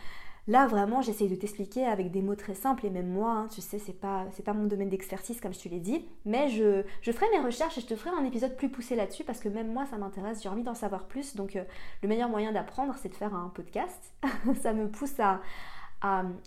Là, 0.46 0.66
vraiment, 0.66 1.00
j'essaye 1.00 1.28
de 1.30 1.34
t'expliquer 1.36 1.86
avec 1.86 2.10
des 2.10 2.20
mots 2.20 2.34
très 2.34 2.54
simples, 2.54 2.84
et 2.84 2.90
même 2.90 3.08
moi, 3.08 3.30
hein, 3.30 3.48
tu 3.50 3.62
sais, 3.62 3.78
c'est 3.78 3.98
pas, 3.98 4.26
pas 4.44 4.52
mon 4.52 4.66
domaine 4.66 4.90
d'expertise, 4.90 5.40
comme 5.40 5.54
je 5.54 5.58
te 5.58 5.68
l'ai 5.70 5.80
dit, 5.80 6.06
mais 6.26 6.50
je, 6.50 6.82
ferai 7.12 7.26
mes 7.30 7.42
recherches 7.42 7.78
et 7.78 7.80
je 7.80 7.86
te 7.86 7.96
ferai 7.96 8.10
un 8.14 8.24
épisode 8.24 8.54
plus 8.54 8.68
poussé 8.68 8.94
là-dessus, 8.94 9.24
parce 9.24 9.40
que 9.40 9.48
même 9.48 9.72
moi, 9.72 9.86
ça 9.86 9.96
m'intéresse, 9.96 10.42
j'ai 10.42 10.50
envie 10.50 10.62
d'en 10.62 10.74
savoir 10.74 11.06
plus, 11.06 11.34
donc 11.34 11.56
euh, 11.56 11.64
le 12.02 12.08
meilleur 12.08 12.28
moyen 12.28 12.52
d'apprendre, 12.52 12.94
c'est 13.00 13.08
de 13.08 13.14
faire 13.14 13.34
un 13.34 13.48
podcast. 13.48 14.12
ça 14.62 14.74
me 14.74 14.88
pousse 14.90 15.18
à, 15.18 15.40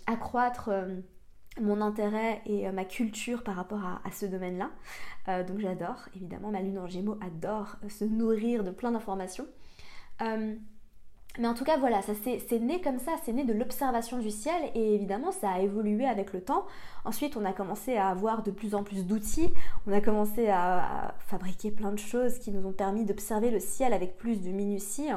accroître 0.06 0.68
euh, 0.68 1.00
mon 1.60 1.80
intérêt 1.80 2.42
et 2.46 2.68
euh, 2.68 2.72
ma 2.72 2.84
culture 2.84 3.42
par 3.42 3.56
rapport 3.56 3.84
à, 3.84 4.10
ce 4.12 4.26
domaine-là. 4.26 4.70
donc 5.44 5.58
j'adore, 5.58 6.08
évidemment, 6.16 6.50
ma 6.50 6.62
lune 6.62 6.78
en 6.78 6.86
gémeaux 6.86 7.18
adore 7.20 7.76
se 7.88 8.04
nourrir 8.04 8.64
de 8.64 8.70
plein 8.70 8.92
d'informations. 8.92 9.46
Mais 11.38 11.46
en 11.46 11.54
tout 11.54 11.62
cas, 11.62 11.76
voilà, 11.76 12.02
ça 12.02 12.14
c'est 12.14 12.58
né 12.58 12.80
comme 12.80 12.98
ça, 12.98 13.12
c'est 13.24 13.32
né 13.32 13.44
de 13.44 13.52
l'observation 13.52 14.18
du 14.18 14.30
ciel 14.30 14.60
et 14.74 14.94
évidemment 14.94 15.30
ça 15.30 15.50
a 15.50 15.60
évolué 15.60 16.04
avec 16.04 16.32
le 16.32 16.40
temps. 16.40 16.66
Ensuite, 17.04 17.36
on 17.36 17.44
a 17.44 17.52
commencé 17.52 17.96
à 17.96 18.08
avoir 18.08 18.42
de 18.42 18.50
plus 18.50 18.74
en 18.74 18.82
plus 18.82 19.06
d'outils, 19.06 19.50
on 19.86 19.92
a 19.92 20.00
commencé 20.00 20.48
à, 20.48 21.14
fabriquer 21.28 21.70
plein 21.70 21.92
de 21.92 21.98
choses 21.98 22.40
qui 22.40 22.50
nous 22.50 22.66
ont 22.66 22.72
permis 22.72 23.04
d'observer 23.04 23.52
le 23.52 23.60
ciel 23.60 23.92
avec 23.92 24.16
plus 24.16 24.42
de 24.42 24.48
minutie. 24.48 25.08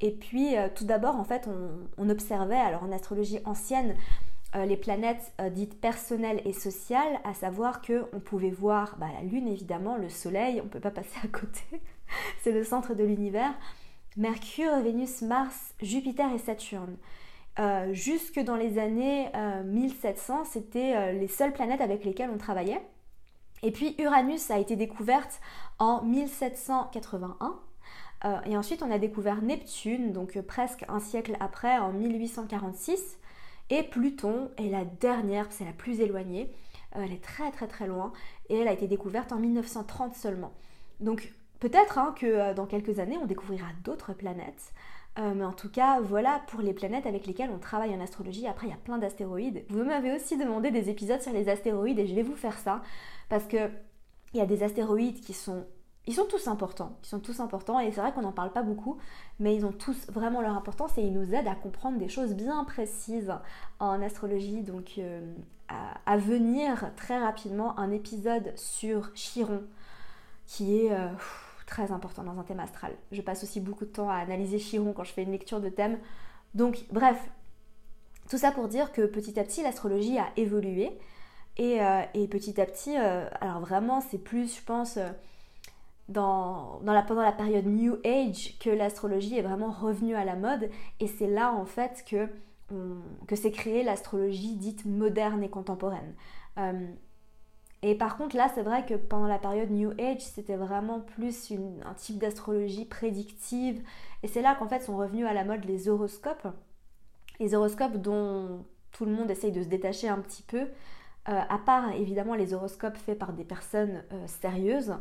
Et 0.00 0.12
puis, 0.12 0.56
euh, 0.56 0.68
tout 0.72 0.84
d'abord, 0.84 1.16
en 1.16 1.24
fait, 1.24 1.48
on, 1.98 2.08
observait, 2.08 2.56
alors 2.56 2.84
en 2.84 2.92
astrologie 2.92 3.40
ancienne, 3.44 3.96
euh, 4.56 4.64
les 4.64 4.76
planètes 4.76 5.32
euh, 5.40 5.48
dites 5.48 5.80
personnelles 5.80 6.42
et 6.44 6.52
sociales, 6.52 7.20
à 7.22 7.34
savoir 7.34 7.80
que 7.80 8.06
on 8.12 8.18
pouvait 8.18 8.50
voir 8.50 8.96
bah, 8.98 9.06
la 9.14 9.22
Lune 9.22 9.46
évidemment, 9.46 9.96
le 9.96 10.08
Soleil, 10.08 10.60
on 10.60 10.64
ne 10.64 10.68
peut 10.70 10.80
pas 10.80 10.90
passer 10.90 11.18
à 11.22 11.28
côté, 11.28 11.62
c'est 12.42 12.50
le 12.50 12.64
centre 12.64 12.94
de 12.94 13.04
l'univers. 13.04 13.54
Mercure, 14.16 14.80
Vénus, 14.80 15.22
Mars, 15.22 15.74
Jupiter 15.80 16.32
et 16.32 16.38
Saturne. 16.38 16.96
Euh, 17.60 17.92
jusque 17.92 18.40
dans 18.40 18.56
les 18.56 18.78
années 18.78 19.30
1700, 19.64 20.40
euh, 20.40 20.44
c'était 20.44 21.12
les 21.12 21.28
seules 21.28 21.52
planètes 21.52 21.80
avec 21.80 22.04
lesquelles 22.04 22.30
on 22.30 22.38
travaillait. 22.38 22.82
Et 23.62 23.70
puis 23.70 23.94
Uranus 23.98 24.50
a 24.50 24.58
été 24.58 24.74
découverte 24.74 25.40
en 25.78 26.02
1781. 26.02 27.60
et 28.46 28.56
ensuite, 28.56 28.82
on 28.82 28.90
a 28.90 28.98
découvert 28.98 29.42
Neptune, 29.42 30.12
donc 30.12 30.40
presque 30.40 30.84
un 30.88 30.98
siècle 30.98 31.36
après, 31.38 31.78
en 31.78 31.92
1846. 31.92 33.19
Et 33.70 33.82
Pluton 33.82 34.50
est 34.56 34.68
la 34.68 34.84
dernière, 34.84 35.46
c'est 35.50 35.64
la 35.64 35.72
plus 35.72 36.00
éloignée. 36.00 36.52
elle 36.92 37.12
est 37.12 37.22
très 37.22 37.50
très 37.50 37.68
très 37.68 37.86
loin. 37.86 38.12
Et 38.48 38.58
elle 38.58 38.68
a 38.68 38.72
été 38.72 38.86
découverte 38.86 39.32
en 39.32 39.38
1930 39.38 40.14
seulement. 40.14 40.52
Donc 41.00 41.32
Peut-être 41.60 41.98
hein, 41.98 42.14
que 42.18 42.26
euh, 42.26 42.54
dans 42.54 42.66
quelques 42.66 42.98
années, 42.98 43.18
on 43.22 43.26
découvrira 43.26 43.66
d'autres 43.84 44.14
planètes. 44.14 44.72
Euh, 45.18 45.34
mais 45.34 45.44
en 45.44 45.52
tout 45.52 45.70
cas, 45.70 46.00
voilà 46.00 46.42
pour 46.48 46.62
les 46.62 46.72
planètes 46.72 47.04
avec 47.04 47.26
lesquelles 47.26 47.50
on 47.50 47.58
travaille 47.58 47.94
en 47.94 48.00
astrologie. 48.00 48.46
Après, 48.46 48.66
il 48.66 48.70
y 48.70 48.72
a 48.72 48.78
plein 48.78 48.96
d'astéroïdes. 48.98 49.64
Vous 49.68 49.84
m'avez 49.84 50.14
aussi 50.14 50.38
demandé 50.38 50.70
des 50.70 50.88
épisodes 50.88 51.20
sur 51.20 51.32
les 51.32 51.48
astéroïdes 51.50 51.98
et 51.98 52.06
je 52.06 52.14
vais 52.14 52.22
vous 52.22 52.36
faire 52.36 52.58
ça 52.58 52.82
parce 53.28 53.44
que 53.44 53.68
il 54.32 54.38
y 54.38 54.40
a 54.40 54.46
des 54.46 54.62
astéroïdes 54.62 55.20
qui 55.20 55.34
sont 55.34 55.66
ils 56.06 56.14
sont 56.14 56.26
tous 56.26 56.48
importants, 56.48 56.96
ils 57.02 57.08
sont 57.08 57.20
tous 57.20 57.40
importants 57.40 57.78
et 57.78 57.92
c'est 57.92 58.00
vrai 58.00 58.12
qu'on 58.12 58.22
n'en 58.22 58.32
parle 58.32 58.52
pas 58.52 58.62
beaucoup, 58.62 58.96
mais 59.38 59.54
ils 59.54 59.64
ont 59.64 59.72
tous 59.72 60.10
vraiment 60.10 60.40
leur 60.40 60.56
importance 60.56 60.96
et 60.98 61.02
ils 61.02 61.12
nous 61.12 61.34
aident 61.34 61.48
à 61.48 61.54
comprendre 61.54 61.98
des 61.98 62.08
choses 62.08 62.34
bien 62.34 62.64
précises 62.64 63.32
en 63.78 64.02
astrologie. 64.02 64.62
Donc 64.62 64.94
euh, 64.98 65.34
à, 65.68 66.16
venir 66.16 66.90
très 66.96 67.18
rapidement 67.18 67.78
un 67.78 67.92
épisode 67.92 68.52
sur 68.56 69.12
Chiron 69.14 69.62
qui 70.46 70.78
est 70.78 70.90
très 71.70 71.92
important 71.92 72.24
dans 72.24 72.38
un 72.38 72.42
thème 72.42 72.60
astral. 72.60 72.92
Je 73.12 73.22
passe 73.22 73.44
aussi 73.44 73.60
beaucoup 73.60 73.84
de 73.84 73.90
temps 73.90 74.10
à 74.10 74.16
analyser 74.16 74.58
Chiron 74.58 74.92
quand 74.92 75.04
je 75.04 75.12
fais 75.12 75.22
une 75.22 75.30
lecture 75.30 75.60
de 75.60 75.68
thème. 75.68 75.98
Donc 76.54 76.84
bref, 76.90 77.30
tout 78.28 78.38
ça 78.38 78.50
pour 78.50 78.68
dire 78.68 78.92
que 78.92 79.06
petit 79.06 79.38
à 79.38 79.44
petit 79.44 79.62
l'astrologie 79.62 80.18
a 80.18 80.28
évolué 80.36 80.90
et, 81.56 81.80
euh, 81.80 82.02
petit 82.28 82.60
à 82.60 82.66
petit, 82.66 82.96
euh, 82.96 83.28
alors 83.40 83.60
vraiment 83.60 84.00
c'est 84.00 84.18
plus 84.18 84.56
je 84.56 84.62
pense 84.64 84.98
pendant 86.12 87.22
la 87.22 87.32
période 87.32 87.66
New 87.66 87.98
Age 88.04 88.58
que 88.58 88.70
l'astrologie 88.70 89.38
est 89.38 89.42
vraiment 89.42 89.70
revenue 89.70 90.14
à 90.14 90.24
la 90.24 90.36
mode 90.36 90.70
et 90.98 91.06
c'est 91.06 91.28
là 91.28 91.52
en 91.52 91.64
fait 91.64 92.04
que 92.08 92.28
que 93.26 93.34
s'est 93.34 93.50
créée 93.50 93.82
l'astrologie 93.82 94.54
dite 94.54 94.84
moderne 94.84 95.42
et 95.42 95.50
contemporaine. 95.50 96.14
Euh, 96.58 96.88
et 97.82 97.94
par 97.94 98.16
contre, 98.16 98.36
là, 98.36 98.50
c'est 98.54 98.62
vrai 98.62 98.84
que 98.84 98.94
pendant 98.94 99.26
la 99.26 99.38
période 99.38 99.70
New 99.70 99.92
Age, 99.98 100.20
c'était 100.20 100.56
vraiment 100.56 101.00
plus 101.00 101.52
un 101.84 101.94
type 101.94 102.18
d'astrologie 102.18 102.84
prédictive. 102.84 103.82
Et 104.22 104.28
c'est 104.28 104.42
là 104.42 104.54
qu'en 104.54 104.68
fait 104.68 104.82
sont 104.82 104.96
revenus 104.96 105.26
à 105.26 105.32
la 105.32 105.44
mode 105.44 105.64
les 105.64 105.88
horoscopes. 105.88 106.48
Les 107.38 107.54
horoscopes 107.54 107.96
dont 107.96 108.64
tout 108.92 109.06
le 109.06 109.12
monde 109.12 109.30
essaye 109.30 109.52
de 109.52 109.62
se 109.62 109.68
détacher 109.68 110.08
un 110.08 110.18
petit 110.18 110.42
peu, 110.42 110.60
euh, 110.60 110.66
à 111.24 111.58
part 111.58 111.92
évidemment 111.92 112.34
les 112.34 112.52
horoscopes 112.52 112.98
faits 112.98 113.18
par 113.18 113.32
des 113.32 113.44
personnes 113.44 114.02
euh, 114.12 114.26
sérieuses. 114.26 114.94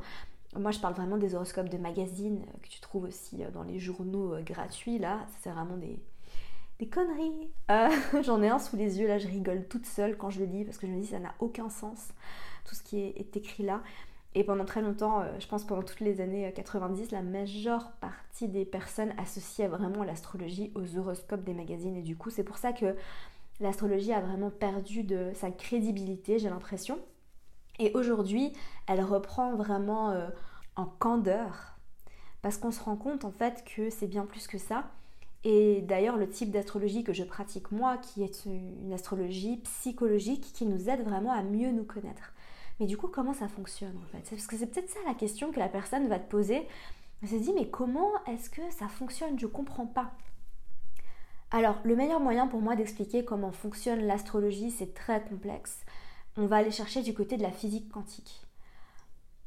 Moi, 0.55 0.71
je 0.71 0.79
parle 0.79 0.95
vraiment 0.95 1.17
des 1.17 1.35
horoscopes 1.35 1.69
de 1.69 1.77
magazines 1.77 2.43
que 2.63 2.67
tu 2.67 2.79
trouves 2.79 3.03
aussi 3.03 3.43
dans 3.53 3.63
les 3.63 3.79
journaux 3.79 4.35
gratuits. 4.43 4.97
Là, 4.97 5.19
c'est 5.41 5.51
vraiment 5.51 5.77
des, 5.77 5.99
des 6.79 6.87
conneries. 6.87 7.49
J'en 8.23 8.41
ai 8.41 8.49
un 8.49 8.59
sous 8.59 8.75
les 8.75 8.99
yeux, 8.99 9.07
là, 9.07 9.19
je 9.19 9.27
rigole 9.27 9.67
toute 9.67 9.85
seule 9.85 10.17
quand 10.17 10.29
je 10.29 10.39
le 10.39 10.45
lis 10.45 10.65
parce 10.65 10.77
que 10.77 10.87
je 10.87 10.91
me 10.91 10.99
dis 10.99 11.07
ça 11.07 11.19
n'a 11.19 11.35
aucun 11.39 11.69
sens 11.69 12.09
tout 12.69 12.75
ce 12.75 12.83
qui 12.83 12.99
est, 12.99 13.35
écrit 13.35 13.63
là. 13.63 13.81
Et 14.35 14.43
pendant 14.43 14.65
très 14.65 14.81
longtemps, 14.81 15.21
euh, 15.21 15.31
je 15.39 15.47
pense 15.47 15.65
pendant 15.65 15.81
toutes 15.81 16.01
les 16.01 16.21
années 16.21 16.51
90, 16.53 17.01
euh, 17.01 17.07
la 17.11 17.23
majeure 17.23 17.91
partie 17.93 18.47
des 18.47 18.63
personnes 18.63 19.11
associaient 19.17 19.67
vraiment 19.67 20.03
l'astrologie 20.03 20.71
aux 20.75 20.97
horoscopes 20.97 21.43
des 21.43 21.53
magazines. 21.53 21.97
Et 21.97 22.03
du 22.03 22.15
coup, 22.15 22.29
c'est 22.29 22.43
pour 22.43 22.57
ça 22.57 22.71
que 22.71 22.95
l'astrologie 23.59 24.13
a 24.13 24.21
vraiment 24.21 24.51
perdu 24.51 25.03
de 25.03 25.31
sa 25.33 25.49
crédibilité, 25.49 26.37
j'ai 26.37 26.49
l'impression. 26.49 26.99
Et 27.79 27.91
aujourd'hui, 27.93 28.53
elle 28.87 29.01
reprend 29.01 29.55
vraiment 29.55 30.11
euh, 30.11 30.29
en 30.75 30.85
candeur. 30.85 31.75
Parce 32.41 32.57
qu'on 32.57 32.71
se 32.71 32.81
rend 32.81 32.95
compte 32.95 33.25
en 33.25 33.31
fait 33.31 33.65
que 33.65 33.89
c'est 33.89 34.07
bien 34.07 34.25
plus 34.25 34.47
que 34.47 34.57
ça. 34.57 34.91
Et 35.43 35.81
d'ailleurs, 35.81 36.17
le 36.17 36.29
type 36.29 36.51
d'astrologie 36.51 37.03
que 37.03 37.13
je 37.13 37.23
pratique 37.23 37.71
moi, 37.71 37.97
qui 37.97 38.23
est 38.23 38.45
une 38.45 38.91
astrologie 38.93 39.57
psychologique 39.57 40.51
qui 40.53 40.65
nous 40.65 40.89
aide 40.89 41.03
vraiment 41.03 41.31
à 41.31 41.43
mieux 41.43 41.71
nous 41.71 41.85
connaître. 41.85 42.33
Mais 42.79 42.85
du 42.85 42.97
coup, 42.97 43.07
comment 43.07 43.33
ça 43.33 43.47
fonctionne 43.47 43.97
en 43.97 44.07
fait? 44.11 44.29
Parce 44.29 44.47
que 44.47 44.57
c'est 44.57 44.67
peut-être 44.67 44.89
ça 44.89 44.99
la 45.05 45.13
question 45.13 45.51
que 45.51 45.59
la 45.59 45.69
personne 45.69 46.07
va 46.07 46.19
te 46.19 46.29
poser. 46.29 46.67
Elle 47.21 47.29
se 47.29 47.35
dit, 47.35 47.51
mais 47.53 47.69
comment 47.69 48.11
est-ce 48.27 48.49
que 48.49 48.61
ça 48.71 48.87
fonctionne? 48.87 49.37
Je 49.37 49.47
comprends 49.47 49.85
pas. 49.85 50.11
Alors, 51.51 51.77
le 51.83 51.95
meilleur 51.95 52.19
moyen 52.19 52.47
pour 52.47 52.61
moi 52.61 52.75
d'expliquer 52.75 53.25
comment 53.25 53.51
fonctionne 53.51 54.01
l'astrologie, 54.01 54.71
c'est 54.71 54.93
très 54.93 55.21
complexe. 55.23 55.79
On 56.41 56.45
va 56.45 56.55
aller 56.55 56.71
chercher 56.71 57.01
du 57.01 57.13
côté 57.13 57.35
de 57.35 57.43
la 57.43 57.51
physique 57.51 57.89
quantique. 57.89 58.41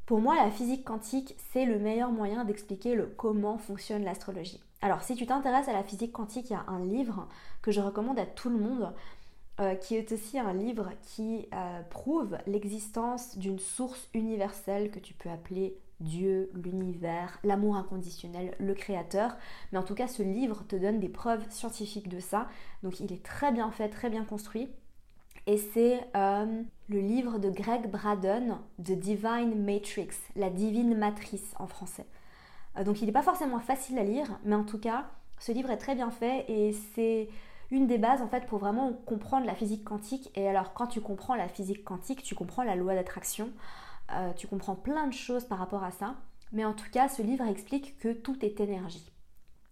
Pour 0.05 0.21
moi, 0.21 0.37
la 0.37 0.51
physique 0.51 0.85
quantique, 0.85 1.35
c'est 1.51 1.65
le 1.65 1.79
meilleur 1.79 2.13
moyen 2.13 2.45
d'expliquer 2.45 2.95
le 2.95 3.07
comment 3.07 3.57
fonctionne 3.57 4.05
l'astrologie. 4.05 4.61
Alors, 4.83 5.03
si 5.03 5.15
tu 5.15 5.25
t'intéresses 5.25 5.69
à 5.69 5.73
la 5.73 5.85
physique 5.85 6.13
quantique, 6.13 6.51
il 6.51 6.53
y 6.53 6.57
a 6.57 6.67
un 6.69 6.85
livre 6.85 7.29
que 7.63 7.71
je 7.71 7.81
recommande 7.81 8.19
à 8.19 8.27
tout 8.27 8.51
le 8.51 8.59
monde 8.59 8.93
euh, 9.59 9.75
qui 9.75 9.97
est 9.97 10.13
aussi 10.13 10.39
un 10.39 10.53
livre 10.53 10.91
qui 11.01 11.49
euh, 11.55 11.81
prouve 11.89 12.37
l'existence 12.47 13.39
d'une 13.39 13.59
source 13.59 14.07
universelle 14.13 14.91
que 14.91 14.99
tu 14.99 15.15
peux 15.15 15.31
appeler 15.31 15.79
Dieu, 16.01 16.51
l'univers, 16.63 17.39
l'amour 17.43 17.77
inconditionnel, 17.77 18.55
le 18.59 18.75
créateur. 18.75 19.35
Mais 19.73 19.79
en 19.79 19.83
tout 19.83 19.95
cas, 19.95 20.09
ce 20.09 20.23
livre 20.23 20.63
te 20.69 20.77
donne 20.77 21.01
des 21.01 21.09
preuves 21.09 21.47
scientifiques 21.49 22.11
de 22.11 22.21
ça. 22.21 22.49
Donc 22.83 23.01
il 23.01 23.15
est 23.15 23.25
très 23.25 23.51
bien 23.51 23.71
fait, 23.71 23.89
très 23.89 24.11
bien 24.11 24.27
construit. 24.27 24.69
Et 25.47 25.59
c'est 25.59 26.01
euh, 26.17 26.63
le 26.89 27.01
livre 27.01 27.39
de 27.39 27.51
Greg 27.51 27.91
Braden, 27.91 28.59
The 28.79 28.93
Divine 28.93 29.65
Matrix, 29.65 30.11
la 30.37 30.51
divine 30.51 30.97
matrice 30.97 31.55
en 31.59 31.67
français. 31.67 32.07
donc 32.85 33.03
il 33.03 33.07
n'est 33.07 33.13
pas 33.13 33.23
forcément 33.23 33.59
facile 33.59 33.99
à 33.99 34.05
lire, 34.05 34.39
mais 34.45 34.55
en 34.55 34.65
tout 34.65 34.79
cas, 34.79 35.07
ce 35.39 35.51
livre 35.51 35.71
est 35.71 35.79
très 35.79 35.97
bien 35.97 36.11
fait 36.11 36.45
et 36.49 36.73
c'est 36.95 37.29
une 37.73 37.87
des 37.87 37.99
bases 37.99 38.23
en 38.23 38.29
fait 38.29 38.47
pour 38.47 38.59
vraiment 38.59 38.93
comprendre 38.93 39.47
la 39.47 39.55
physique 39.55 39.83
quantique. 39.83 40.31
Et 40.37 40.47
alors 40.47 40.75
quand 40.75 40.87
tu 40.87 41.01
comprends 41.01 41.35
la 41.35 41.49
physique 41.49 41.85
quantique, 41.85 42.23
tu 42.23 42.35
comprends 42.35 42.63
la 42.63 42.77
loi 42.77 42.95
d'attraction, 42.95 43.51
euh, 44.13 44.33
tu 44.35 44.47
comprends 44.47 44.77
plein 44.77 45.09
de 45.09 45.13
choses 45.13 45.45
par 45.45 45.59
rapport 45.59 45.83
à 45.83 45.91
ça. 45.91 46.15
Mais 46.53 46.65
en 46.65 46.75
tout 46.75 46.91
cas, 46.93 47.09
ce 47.09 47.23
livre 47.23 47.47
explique 47.47 47.99
que 47.99 48.13
tout 48.13 48.45
est 48.45 48.61
énergie. 48.61 49.11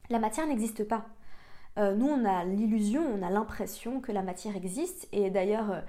La 0.09 0.19
matière 0.19 0.47
n'existe 0.47 0.89
pas. 0.89 1.05
Euh, 1.81 1.95
nous, 1.95 2.09
on 2.09 2.25
a 2.25 2.45
l'illusion, 2.45 3.03
on 3.03 3.23
a 3.23 3.31
l'impression 3.31 4.01
que 4.01 4.13
la 4.13 4.23
matière 4.23 4.55
existe. 4.55 5.09
Et 5.13 5.31
d'ailleurs, 5.31 5.71
euh, 5.71 5.81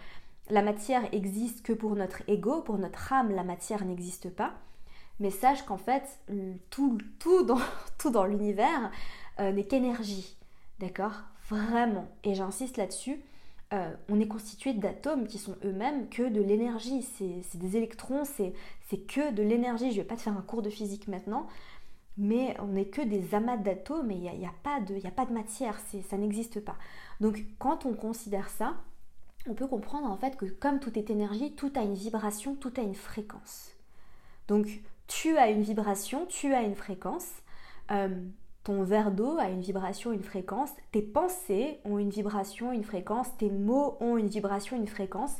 la 0.50 0.62
matière 0.62 1.04
existe 1.14 1.64
que 1.64 1.74
pour 1.74 1.96
notre 1.96 2.22
ego, 2.28 2.62
pour 2.62 2.78
notre 2.78 3.14
âme, 3.14 3.32
la 3.32 3.44
matière 3.44 3.86
n'existe 3.86 4.30
pas. 4.30 4.54
Mais 5.20 5.30
sache 5.30 5.64
qu'en 5.64 5.78
fait, 5.78 6.04
tout, 6.70 6.98
dans, 7.44 8.26
l'univers 8.26 8.92
n'est 9.40 9.66
qu'énergie. 9.66 10.38
D'accord? 10.80 11.24
Vraiment. 11.50 12.08
Et 12.24 12.34
j'insiste 12.36 12.78
là-dessus. 12.78 13.20
Euh, 13.74 13.90
on 14.10 14.20
est 14.20 14.28
constitué 14.28 14.74
d'atomes 14.74 15.28
qui 15.28 15.38
sont 15.38 15.56
eux-mêmes 15.64 16.10
que 16.10 16.28
de 16.28 16.42
l'énergie. 16.42 17.04
C'est 17.18 17.58
des 17.58 17.78
électrons, 17.78 18.24
c'est 18.26 18.98
que 19.08 19.32
de 19.32 19.44
l'énergie. 19.44 19.92
Je 19.92 19.98
ne 19.98 20.02
vais 20.02 20.08
pas 20.08 20.18
te 20.18 20.22
faire 20.22 20.38
un 20.38 20.42
cours 20.42 20.62
de 20.62 20.70
physique 20.70 21.08
maintenant, 21.08 21.48
mais 22.18 22.56
on 22.60 22.68
n'est 22.68 22.86
que 22.86 23.02
des 23.02 23.34
amas 23.36 23.58
d'atomes 23.58 24.12
et 24.12 24.16
il 24.16 24.40
n'y 24.40 24.46
a, 24.46 24.54
pas 24.62 24.80
de 24.80 25.34
matière, 25.34 25.80
ça 26.10 26.18
n'existe 26.18 26.60
pas. 26.64 26.76
Donc 27.20 27.44
quand 27.60 27.86
on 27.86 27.94
considère 27.94 28.50
ça, 28.50 28.76
on 29.48 29.54
peut 29.54 29.68
comprendre 29.68 30.10
en 30.10 30.18
fait 30.18 30.38
que 30.38 30.46
comme 30.46 30.80
tout 30.80 30.98
est 30.98 31.10
énergie, 31.10 31.54
tout 31.54 31.72
a 31.76 31.82
une 31.82 31.96
vibration, 31.96 32.56
tout 32.56 32.74
a 32.78 32.82
une 32.82 32.96
fréquence. 32.96 33.72
Donc 34.48 34.82
tu 35.08 35.38
as 35.38 35.50
une 35.50 35.62
vibration, 35.62 36.26
tu 36.28 36.54
as 36.54 36.62
une 36.62 36.76
fréquence. 36.76 37.30
Euh, 37.92 38.10
ton 38.64 38.84
verre 38.84 39.12
d'eau 39.12 39.38
a 39.40 39.50
une 39.50 39.62
vibration, 39.62 40.12
une 40.12 40.22
fréquence, 40.22 40.70
tes 40.92 41.02
pensées 41.02 41.80
ont 41.84 41.98
une 41.98 42.12
vibration, 42.12 42.72
une 42.72 42.84
fréquence, 42.84 43.36
tes 43.38 43.50
mots 43.50 43.98
ont 44.00 44.18
une 44.18 44.28
vibration, 44.28 44.78
une 44.78 44.88
fréquence, 44.88 45.36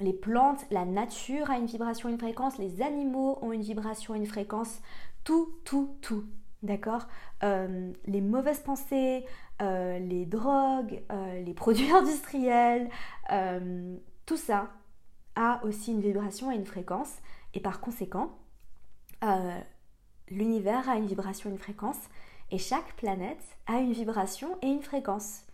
les 0.00 0.12
plantes, 0.12 0.64
la 0.70 0.84
nature 0.84 1.50
a 1.50 1.58
une 1.58 1.66
vibration, 1.66 2.08
une 2.08 2.18
fréquence, 2.18 2.58
les 2.58 2.82
animaux 2.82 3.38
ont 3.42 3.52
une 3.52 3.62
vibration, 3.62 4.14
une 4.14 4.26
fréquence, 4.26 4.80
tout, 5.22 5.54
tout, 5.64 5.96
tout. 6.00 6.24
D'accord? 6.62 7.06
Euh, 7.42 7.92
Les 8.06 8.20
mauvaises 8.20 8.60
pensées, 8.60 9.24
euh, 9.62 9.98
les 9.98 10.24
drogues, 10.26 11.02
euh, 11.12 11.42
les 11.42 11.54
produits 11.54 11.90
industriels, 11.90 12.88
tout 14.26 14.36
ça 14.36 14.70
a 15.36 15.64
aussi 15.64 15.92
une 15.92 16.00
vibration 16.00 16.50
et 16.50 16.56
une 16.56 16.66
fréquence. 16.66 17.12
Et 17.52 17.60
par 17.60 17.80
conséquent, 17.80 18.38
l'univers 20.28 20.88
a 20.88 20.96
une 20.96 21.06
vibration, 21.06 21.50
une 21.50 21.58
fréquence. 21.58 21.98
Et 22.50 22.58
chaque 22.58 22.94
planète 22.96 23.44
a 23.66 23.78
une 23.78 23.92
vibration 23.92 24.56
et 24.62 24.68
une 24.68 24.82
fréquence. 24.82 25.44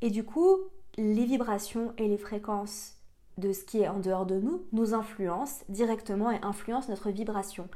Et 0.00 0.10
du 0.10 0.24
coup, 0.24 0.56
les 0.96 1.24
vibrations 1.24 1.92
et 1.98 2.08
les 2.08 2.18
fréquences 2.18 2.96
de 3.38 3.52
ce 3.52 3.64
qui 3.64 3.80
est 3.80 3.88
en 3.88 3.98
dehors 3.98 4.26
de 4.26 4.38
nous 4.38 4.62
nous 4.72 4.94
influencent 4.94 5.64
directement 5.68 6.30
et 6.30 6.38
influencent 6.42 6.88
notre 6.88 7.10
vibration. 7.10 7.68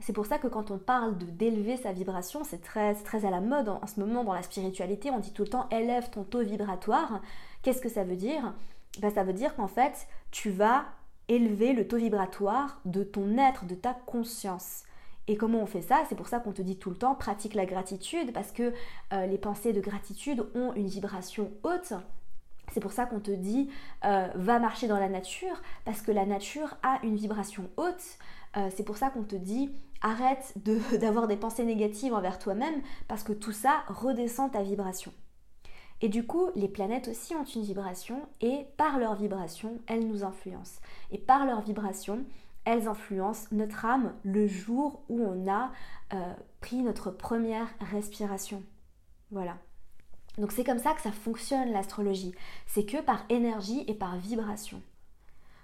C'est 0.00 0.12
pour 0.12 0.26
ça 0.26 0.38
que 0.38 0.46
quand 0.46 0.70
on 0.70 0.78
parle 0.78 1.18
de 1.18 1.26
d'élever 1.26 1.76
sa 1.76 1.92
vibration, 1.92 2.44
c'est 2.44 2.62
très, 2.62 2.94
très 2.94 3.24
à 3.24 3.30
la 3.30 3.40
mode 3.40 3.68
en, 3.68 3.86
ce 3.86 3.98
moment 3.98 4.22
dans 4.22 4.32
la 4.32 4.42
spiritualité. 4.42 5.10
On 5.10 5.18
dit 5.18 5.32
tout 5.32 5.42
le 5.42 5.48
temps 5.48 5.68
élève 5.70 6.10
ton 6.10 6.22
taux 6.22 6.42
vibratoire. 6.42 7.20
Qu'est-ce 7.62 7.80
que 7.80 7.88
ça 7.88 8.04
veut 8.04 8.16
dire? 8.16 8.54
Ben, 9.00 9.12
Ça 9.12 9.24
veut 9.24 9.32
dire 9.32 9.56
qu'en 9.56 9.66
fait, 9.66 10.06
tu 10.30 10.50
vas 10.50 10.84
élever 11.26 11.72
le 11.72 11.86
taux 11.86 11.96
vibratoire 11.96 12.80
de 12.84 13.02
ton 13.02 13.38
être, 13.38 13.66
de 13.66 13.74
ta 13.74 13.92
conscience. 13.92 14.84
Et 15.26 15.36
comment 15.36 15.58
on 15.58 15.66
fait 15.66 15.82
ça? 15.82 16.04
C'est 16.08 16.14
pour 16.14 16.28
ça 16.28 16.40
qu'on 16.40 16.52
te 16.52 16.62
dit 16.62 16.76
tout 16.76 16.90
le 16.90 16.96
temps 16.96 17.14
pratique 17.14 17.54
la 17.54 17.66
gratitude 17.66 18.32
parce 18.32 18.50
que 18.50 18.72
euh, 19.12 19.26
les 19.26 19.36
pensées 19.36 19.74
de 19.74 19.80
gratitude 19.80 20.46
ont 20.54 20.72
une 20.74 20.86
vibration 20.86 21.50
haute. 21.64 21.92
C'est 22.78 22.82
pour 22.82 22.92
ça 22.92 23.06
qu'on 23.06 23.18
te 23.18 23.32
dit 23.32 23.68
euh, 24.04 24.28
va 24.36 24.60
marcher 24.60 24.86
dans 24.86 25.00
la 25.00 25.08
nature 25.08 25.60
parce 25.84 26.00
que 26.00 26.12
la 26.12 26.24
nature 26.24 26.76
a 26.84 27.00
une 27.02 27.16
vibration 27.16 27.68
haute. 27.76 28.18
Euh, 28.56 28.70
c'est 28.76 28.84
pour 28.84 28.96
ça 28.96 29.10
qu'on 29.10 29.24
te 29.24 29.34
dit 29.34 29.72
arrête 30.00 30.54
d'avoir 31.00 31.26
des 31.26 31.34
pensées 31.34 31.64
négatives 31.64 32.14
envers 32.14 32.38
toi-même 32.38 32.80
parce 33.08 33.24
que 33.24 33.32
tout 33.32 33.50
ça 33.50 33.82
redescend 33.88 34.52
ta 34.52 34.62
vibration. 34.62 35.12
Et 36.02 36.08
du 36.08 36.24
coup, 36.24 36.50
les 36.54 36.68
planètes 36.68 37.08
aussi 37.08 37.34
ont 37.34 37.42
une 37.42 37.62
vibration 37.62 38.28
et 38.40 38.68
par 38.76 39.00
leur 39.00 39.16
vibration, 39.16 39.80
elles 39.88 40.06
nous 40.06 40.22
influencent. 40.22 40.80
Et 41.10 41.18
par 41.18 41.46
leur 41.46 41.62
vibration, 41.62 42.24
elles 42.64 42.86
influencent 42.86 43.48
notre 43.50 43.86
âme 43.86 44.14
le 44.22 44.46
jour 44.46 45.02
où 45.08 45.20
on 45.20 45.50
a 45.50 45.72
euh, 46.14 46.32
pris 46.60 46.80
notre 46.82 47.10
première 47.10 47.66
respiration. 47.80 48.62
Voilà. 49.32 49.56
Donc 50.38 50.52
c'est 50.52 50.64
comme 50.64 50.78
ça 50.78 50.94
que 50.94 51.00
ça 51.00 51.12
fonctionne 51.12 51.72
l'astrologie. 51.72 52.32
C'est 52.66 52.84
que 52.84 53.00
par 53.00 53.24
énergie 53.28 53.84
et 53.86 53.94
par 53.94 54.16
vibration. 54.16 54.82